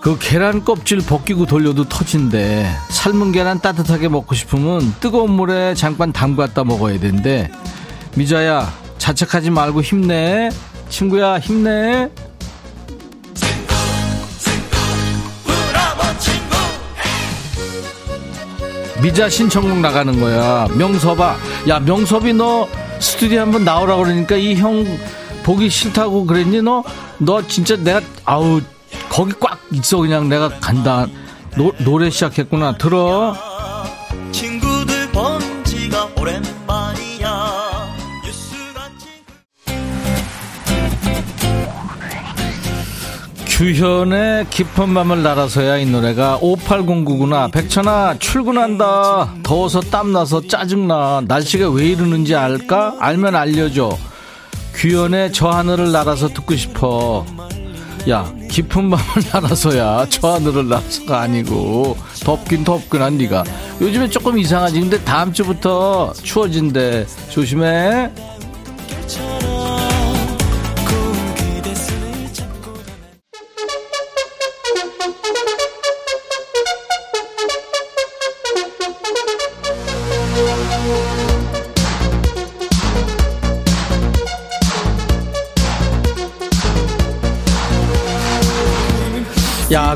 그 0.00 0.16
계란 0.20 0.64
껍질 0.64 0.98
벗기고 0.98 1.46
돌려도 1.46 1.88
터진대. 1.88 2.68
삶은 2.90 3.32
계란 3.32 3.60
따뜻하게 3.60 4.08
먹고 4.08 4.34
싶으면 4.34 4.94
뜨거운 5.00 5.32
물에 5.32 5.74
잠깐 5.74 6.12
담갔다 6.12 6.64
먹어야 6.64 7.00
된대. 7.00 7.50
미자야, 8.14 8.72
자책하지 8.98 9.50
말고 9.50 9.82
힘내. 9.82 10.50
친구야, 10.88 11.38
힘내. 11.38 12.08
미자 19.02 19.28
신청곡 19.28 19.78
나가는 19.78 20.18
거야. 20.20 20.66
명섭아. 20.76 21.36
야, 21.68 21.78
명섭이 21.78 22.32
너 22.34 22.68
스튜디오 22.98 23.40
한번 23.40 23.64
나오라 23.64 23.96
그러니까 23.96 24.36
이 24.36 24.56
형 24.56 24.84
보기 25.44 25.70
싫다고 25.70 26.26
그랬니 26.26 26.62
너? 26.62 26.82
너 27.18 27.42
진짜 27.46 27.76
내가 27.76 28.00
아우 28.24 28.60
거기 29.08 29.32
꽉 29.40 29.58
있어 29.72 29.98
그냥 29.98 30.28
내가 30.28 30.48
간다. 30.60 31.06
노, 31.56 31.72
노래 31.78 32.10
시작했구나. 32.10 32.78
들어. 32.78 33.34
친구들 34.32 35.10
본 35.10 35.40
지가 35.64 36.08
오랜만이야 36.16 37.68
규현의 43.48 44.46
깊은 44.50 44.94
밤을 44.94 45.24
날아서야 45.24 45.78
이 45.78 45.86
노래가 45.86 46.38
5809구나. 46.40 47.50
백천아, 47.50 48.14
출근한다. 48.20 49.34
더워서 49.42 49.80
땀나서 49.80 50.42
짜증나. 50.46 51.22
날씨가 51.26 51.68
왜 51.70 51.88
이러는지 51.88 52.36
알까? 52.36 52.94
알면 53.00 53.34
알려줘. 53.34 53.98
규현의 54.78 55.32
저 55.32 55.48
하늘을 55.48 55.90
날아서 55.90 56.28
듣고 56.28 56.54
싶어. 56.54 57.26
야, 58.08 58.32
깊은 58.48 58.90
밤을 58.90 59.04
날아서야 59.32 60.06
저 60.08 60.34
하늘을 60.34 60.68
날아서가 60.68 61.20
아니고 61.22 61.96
덥긴 62.20 62.62
한 63.02 63.18
니가. 63.18 63.42
요즘에 63.80 64.08
조금 64.08 64.38
이상하지. 64.38 64.80
근데 64.80 65.02
다음 65.02 65.32
주부터 65.32 66.12
추워진대. 66.22 67.06
조심해. 67.28 68.08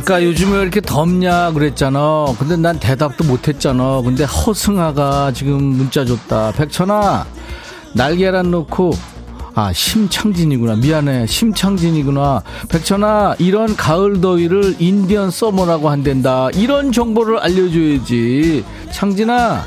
아까 0.02 0.24
요즘에 0.24 0.56
왜 0.56 0.62
이렇게 0.62 0.80
덥냐 0.80 1.52
그랬잖아. 1.52 2.34
근데 2.36 2.56
난 2.56 2.80
대답도 2.80 3.22
못했잖아. 3.22 4.02
근데 4.02 4.24
허승아가 4.24 5.30
지금 5.32 5.62
문자 5.62 6.04
줬다. 6.04 6.50
백천아, 6.56 7.24
날계란 7.94 8.50
넣고, 8.50 8.94
아, 9.54 9.72
심창진이구나. 9.72 10.74
미안해. 10.74 11.28
심창진이구나. 11.28 12.42
백천아, 12.68 13.36
이런 13.38 13.76
가을 13.76 14.20
더위를 14.20 14.74
인디언 14.80 15.30
서머라고 15.30 15.88
한댄다. 15.88 16.48
이런 16.54 16.90
정보를 16.90 17.38
알려줘야지. 17.38 18.64
창진아, 18.90 19.62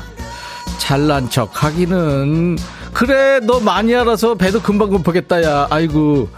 잘난 0.76 1.30
척 1.30 1.64
하기는. 1.64 2.58
그래, 2.92 3.40
너 3.40 3.58
많이 3.60 3.94
알아서 3.94 4.34
배도 4.34 4.60
금방 4.60 4.90
고프겠다, 4.90 5.42
야. 5.42 5.66
아이고. 5.70 6.28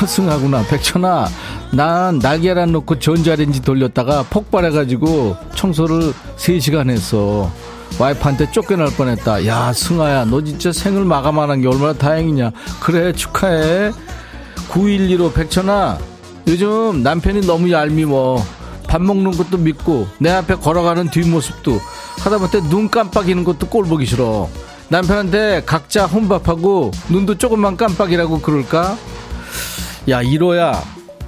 허승하구나. 0.00 0.64
백천아, 0.68 1.28
난 1.74 2.18
날계란 2.20 2.70
넣고 2.72 3.00
전자레인지 3.00 3.62
돌렸다가 3.62 4.22
폭발해가지고 4.30 5.36
청소를 5.56 6.12
3시간 6.36 6.88
했어. 6.88 7.50
와이프한테 7.98 8.50
쫓겨날 8.52 8.88
뻔했다. 8.96 9.46
야, 9.46 9.72
승아야, 9.72 10.24
너 10.24 10.42
진짜 10.42 10.72
생을 10.72 11.04
마감하는 11.04 11.62
게 11.62 11.68
얼마나 11.68 11.92
다행이냐. 11.92 12.52
그래, 12.80 13.12
축하해. 13.12 13.92
9115 14.68 15.32
백천아, 15.32 15.98
요즘 16.48 17.02
남편이 17.02 17.46
너무 17.46 17.70
얄미워. 17.70 18.44
밥 18.88 19.02
먹는 19.02 19.32
것도 19.32 19.58
믿고, 19.58 20.06
내 20.18 20.30
앞에 20.30 20.56
걸어가는 20.56 21.10
뒷모습도, 21.10 21.80
하다못해 22.20 22.68
눈 22.68 22.88
깜빡이는 22.88 23.42
것도 23.44 23.68
꼴 23.68 23.84
보기 23.86 24.06
싫어. 24.06 24.48
남편한테 24.88 25.62
각자 25.66 26.06
혼밥하고, 26.06 26.92
눈도 27.08 27.36
조금만 27.36 27.76
깜빡이라고 27.76 28.40
그럴까? 28.40 28.96
야, 30.08 30.22
1호야. 30.22 30.80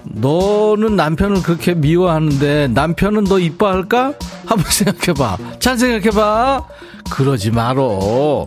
너는 0.09 0.97
남편을 0.97 1.43
그렇게 1.43 1.75
미워하는데 1.75 2.69
남편은 2.69 3.25
너 3.25 3.39
이뻐할까? 3.39 4.15
한번 4.47 4.65
생각해봐. 4.71 5.39
잘 5.59 5.77
생각해봐. 5.79 6.65
그러지 7.11 7.51
말어. 7.51 8.47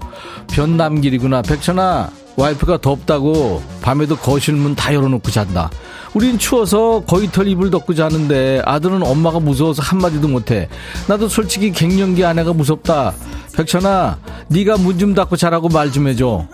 변남길이구나. 0.52 1.42
백천아, 1.44 2.10
와이프가 2.38 2.80
덥다고 2.82 3.62
밤에도 3.82 4.16
거실 4.16 4.56
문 4.56 4.76
다 4.76 4.94
열어놓고 4.94 5.30
잔다. 5.32 5.70
우린 6.14 6.38
추워서 6.40 7.04
거의 7.06 7.32
털 7.32 7.48
이불 7.48 7.70
덮고 7.70 7.94
자는데 7.94 8.62
아들은 8.66 9.04
엄마가 9.04 9.40
무서워서 9.40 9.82
한마디도 9.84 10.28
못해. 10.28 10.68
나도 11.08 11.28
솔직히 11.30 11.72
갱년기 11.72 12.26
아내가 12.26 12.52
무섭다. 12.54 13.14
백천아, 13.56 14.18
네가 14.48 14.78
문 14.78 14.98
좀 14.98 15.14
닫고 15.14 15.36
자라고 15.38 15.70
말 15.70 15.92
좀 15.92 16.08
해줘. 16.08 16.46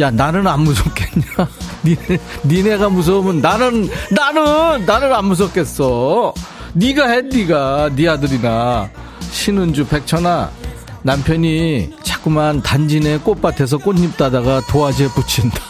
야, 0.00 0.10
나는 0.10 0.46
안 0.46 0.62
무섭겠냐? 0.62 1.24
니네, 1.84 2.18
니네가 2.44 2.88
무서우면 2.88 3.40
나는, 3.40 3.88
나는, 4.10 4.84
나는 4.84 5.12
안 5.14 5.24
무섭겠어. 5.26 6.34
네가 6.72 7.08
해, 7.08 7.22
네가. 7.22 7.90
네 7.94 8.08
아들이나. 8.08 8.90
신은주, 9.30 9.86
백천아, 9.86 10.50
남편이 11.02 11.90
자꾸만 12.02 12.62
단지 12.62 12.98
내 12.98 13.18
꽃밭에서 13.18 13.78
꽃잎 13.78 14.16
따다가 14.16 14.60
도화지에 14.68 15.08
붙인다. 15.08 15.60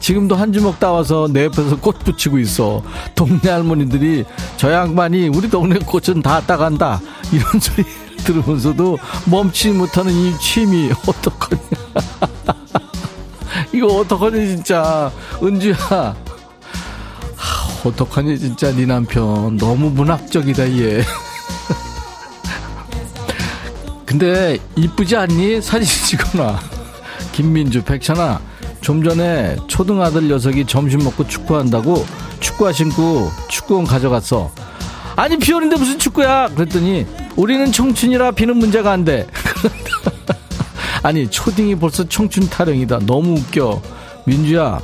지금도 0.00 0.34
한 0.34 0.52
주먹 0.52 0.80
따와서 0.80 1.28
내 1.30 1.44
옆에서 1.44 1.76
꽃 1.78 1.98
붙이고 2.00 2.38
있어. 2.38 2.82
동네 3.14 3.50
할머니들이 3.50 4.24
저 4.56 4.72
양반이 4.72 5.28
우리 5.28 5.48
동네 5.48 5.78
꽃은 5.78 6.22
다 6.22 6.40
따간다. 6.40 7.00
이런 7.30 7.44
소리 7.60 7.84
들으면서도 8.24 8.98
멈추지 9.26 9.70
못하는 9.70 10.12
이 10.12 10.36
취미 10.40 10.90
어떡하냐. 11.06 11.60
이거 13.72 13.86
어떡하니 13.98 14.48
진짜. 14.48 15.12
은주야. 15.42 15.74
하, 15.76 16.14
어떡하니 17.84 18.38
진짜 18.38 18.74
네 18.74 18.86
남편. 18.86 19.56
너무 19.58 19.90
문학적이다 19.90 20.78
얘. 20.78 21.04
근데 24.06 24.58
이쁘지 24.76 25.14
않니? 25.16 25.60
사진 25.62 25.86
찍거나. 26.06 26.58
김민주, 27.32 27.82
백찬아. 27.84 28.49
좀 28.80 29.02
전에 29.02 29.56
초등 29.66 30.00
아들 30.02 30.28
녀석이 30.28 30.66
점심 30.66 31.04
먹고 31.04 31.26
축구한다고 31.26 32.04
축구화 32.40 32.72
신고 32.72 33.30
축구공 33.48 33.84
가져갔어. 33.84 34.50
아니 35.16 35.36
비 35.38 35.52
오는데 35.52 35.76
무슨 35.76 35.98
축구야? 35.98 36.48
그랬더니 36.54 37.06
우리는 37.36 37.70
청춘이라 37.70 38.32
비는 38.32 38.56
문제가 38.56 38.92
안 38.92 39.04
돼. 39.04 39.26
아니 41.02 41.30
초딩이 41.30 41.76
벌써 41.76 42.08
청춘 42.08 42.48
타령이다. 42.48 43.00
너무 43.00 43.38
웃겨. 43.38 43.80
민주야 44.26 44.80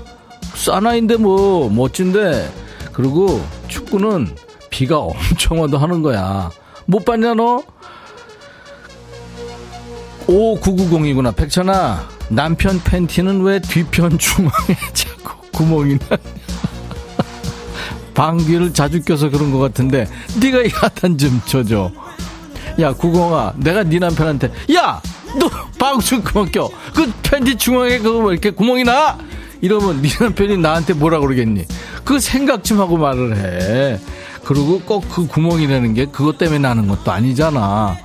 사나인데 0.55 1.17
뭐 1.17 1.71
멋진데. 1.71 2.53
그리고 2.93 3.45
축구는 3.69 4.35
비가 4.71 4.99
엄청 4.99 5.61
와도 5.61 5.79
하는 5.79 6.03
거야. 6.03 6.51
못 6.87 7.05
봤냐 7.05 7.35
너? 7.35 7.63
5990이구나. 10.27 11.35
백천아 11.37 12.16
남편 12.29 12.81
팬티는 12.83 13.43
왜 13.43 13.61
뒤편 13.61 14.19
중앙에 14.19 14.77
자꾸 14.93 15.37
구멍이 15.53 15.99
나? 16.09 16.17
방귀를 18.15 18.73
자주 18.73 19.03
껴서 19.03 19.29
그런 19.29 19.53
것 19.53 19.59
같은데 19.59 20.09
네가 20.41 20.63
이 20.63 20.69
하단 20.69 21.19
좀 21.19 21.41
쳐줘. 21.47 21.93
야 22.81 22.93
구공아, 22.93 23.55
내가 23.57 23.83
네 23.85 23.99
남편한테 23.99 24.53
야, 24.75 25.01
너 25.39 25.49
방귀 25.79 26.05
좀 26.05 26.23
그만 26.23 26.51
껴. 26.51 26.69
그 26.95 27.11
팬티 27.23 27.57
중앙에 27.57 27.99
그거 27.99 28.21
뭐 28.21 28.33
이렇게 28.33 28.51
구멍이 28.51 28.85
나? 28.85 29.19
이러면 29.61 30.03
네 30.03 30.09
남편이 30.21 30.59
나한테 30.59 30.93
뭐라 30.95 31.21
그러겠니? 31.21 31.65
그 32.05 32.19
생각 32.21 32.65
좀 32.65 32.81
하고 32.81 32.97
말을 32.97 33.37
해. 33.37 34.01
그리고 34.45 34.81
꼭 34.81 35.09
그 35.09 35.27
구멍이라는 35.27 35.95
게 35.95 36.07
그것 36.07 36.39
때문에 36.39 36.59
나는 36.59 36.87
것도 36.89 37.11
아니잖아. 37.11 37.97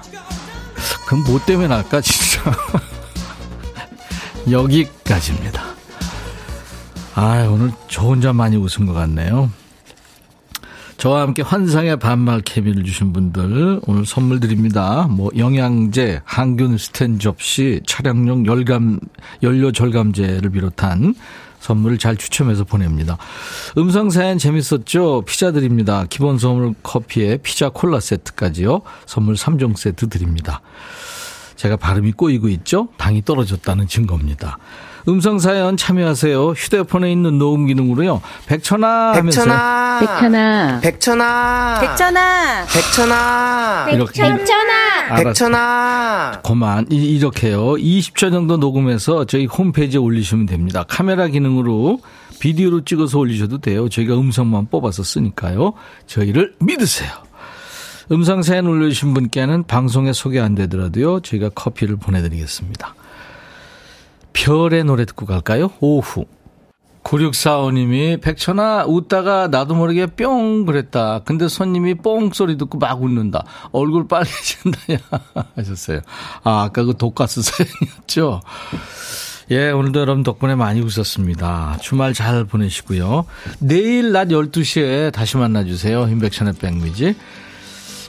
그럼 1.05 1.23
뭐 1.25 1.39
때문에 1.45 1.67
날까 1.67 2.01
진짜. 2.01 2.41
여기까지입니다. 4.49 5.63
아, 7.15 7.47
오늘 7.51 7.71
저 7.87 8.03
혼자 8.03 8.33
많이 8.33 8.55
웃은 8.55 8.85
것 8.85 8.93
같네요. 8.93 9.51
저와 10.97 11.21
함께 11.21 11.41
환상의 11.41 11.97
반말 11.97 12.41
케미를 12.41 12.83
주신 12.83 13.11
분들 13.11 13.81
오늘 13.87 14.05
선물 14.05 14.39
드립니다. 14.39 15.07
뭐 15.09 15.31
영양제, 15.35 16.21
항균 16.23 16.77
스텐 16.77 17.17
접시, 17.17 17.81
차량용 17.87 18.45
열감 18.45 18.99
연료 19.41 19.71
절감제를 19.71 20.51
비롯한 20.51 21.15
선물을 21.59 21.97
잘 21.97 22.17
추첨해서 22.17 22.65
보냅니다. 22.65 23.17
음성 23.77 24.11
사연 24.11 24.37
재밌었죠? 24.37 25.23
피자 25.25 25.51
드립니다. 25.51 26.05
기본 26.09 26.37
선물 26.37 26.75
커피에 26.83 27.37
피자 27.37 27.69
콜라 27.69 27.99
세트까지요. 27.99 28.81
선물 29.07 29.35
3종 29.35 29.77
세트 29.77 30.07
드립니다. 30.09 30.61
제가 31.61 31.75
발음이 31.75 32.13
꼬이고 32.13 32.47
있죠? 32.49 32.87
당이 32.97 33.23
떨어졌다는 33.23 33.85
증거입니다. 33.87 34.57
음성사연 35.07 35.77
참여하세요. 35.77 36.49
휴대폰에 36.53 37.11
있는 37.11 37.37
녹음 37.37 37.67
기능으로요. 37.67 38.19
백천아 38.47 39.13
하면서 39.13 39.41
백천아. 39.41 39.99
백천아. 40.01 40.79
백천아. 40.81 41.77
백천아. 41.81 42.65
백천아. 42.73 43.87
이렇게 43.91 44.23
백천아. 44.23 45.15
백천아. 45.23 46.41
그만 46.43 46.87
이- 46.89 46.95
이렇게요. 46.95 47.73
20초 47.73 48.31
정도 48.31 48.57
녹음해서 48.57 49.25
저희 49.25 49.45
홈페이지에 49.45 49.99
올리시면 49.99 50.47
됩니다. 50.47 50.83
카메라 50.87 51.27
기능으로 51.27 51.99
비디오로 52.39 52.85
찍어서 52.85 53.19
올리셔도 53.19 53.59
돼요. 53.59 53.87
저희가 53.87 54.15
음성만 54.15 54.69
뽑아서 54.71 55.03
쓰니까요. 55.03 55.73
저희를 56.07 56.55
믿으세요. 56.59 57.11
음성 58.11 58.43
사연 58.43 58.67
올려주신 58.67 59.13
분께는 59.13 59.63
방송에 59.63 60.11
소개 60.11 60.39
안 60.39 60.53
되더라도요. 60.55 61.21
저희가 61.21 61.49
커피를 61.49 61.95
보내드리겠습니다. 61.95 62.95
별의 64.33 64.83
노래 64.83 65.05
듣고 65.05 65.25
갈까요? 65.25 65.71
오후. 65.79 66.25
9645님이 67.03 68.21
백천아 68.21 68.85
웃다가 68.85 69.47
나도 69.47 69.75
모르게 69.75 70.05
뿅 70.05 70.65
그랬다. 70.65 71.21
근데 71.25 71.47
손님이 71.47 71.95
뽕 71.95 72.31
소리 72.31 72.57
듣고 72.57 72.77
막 72.77 73.01
웃는다. 73.01 73.43
얼굴 73.71 74.07
빨개진다 74.07 74.93
야 74.93 74.97
하셨어요. 75.55 76.01
아 76.43 76.63
아까 76.63 76.83
그 76.83 76.95
독가스 76.97 77.41
사연이었죠. 77.43 78.41
예, 79.49 79.71
오늘도 79.71 79.99
여러분 79.99 80.23
덕분에 80.23 80.55
많이 80.55 80.81
웃었습니다. 80.81 81.77
주말 81.81 82.13
잘 82.13 82.45
보내시고요. 82.45 83.25
내일 83.59 84.11
낮 84.11 84.27
12시에 84.29 85.11
다시 85.11 85.37
만나주세요. 85.37 86.07
인백천의 86.07 86.53
백미지. 86.53 87.15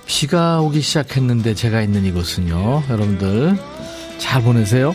비가 0.06 0.60
오기 0.60 0.80
시작했는데 0.80 1.54
제가 1.54 1.80
있는 1.82 2.04
이곳은요. 2.04 2.84
여러분들 2.90 3.56
잘 4.18 4.42
보내세요. 4.42 4.94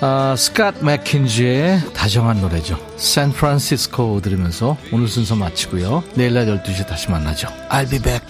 아, 0.00 0.34
스캇 0.36 0.84
맥킨지의 0.84 1.92
다정한 1.94 2.40
노래죠. 2.40 2.78
샌프란시스코 2.96 4.20
들으면서 4.20 4.76
오늘 4.92 5.08
순서 5.08 5.34
마치고요. 5.34 6.04
내일 6.14 6.34
날 6.34 6.46
12시에 6.46 6.86
다시 6.86 7.10
만나죠. 7.10 7.48
I'll 7.70 7.88
be 7.88 7.98
back. 7.98 8.22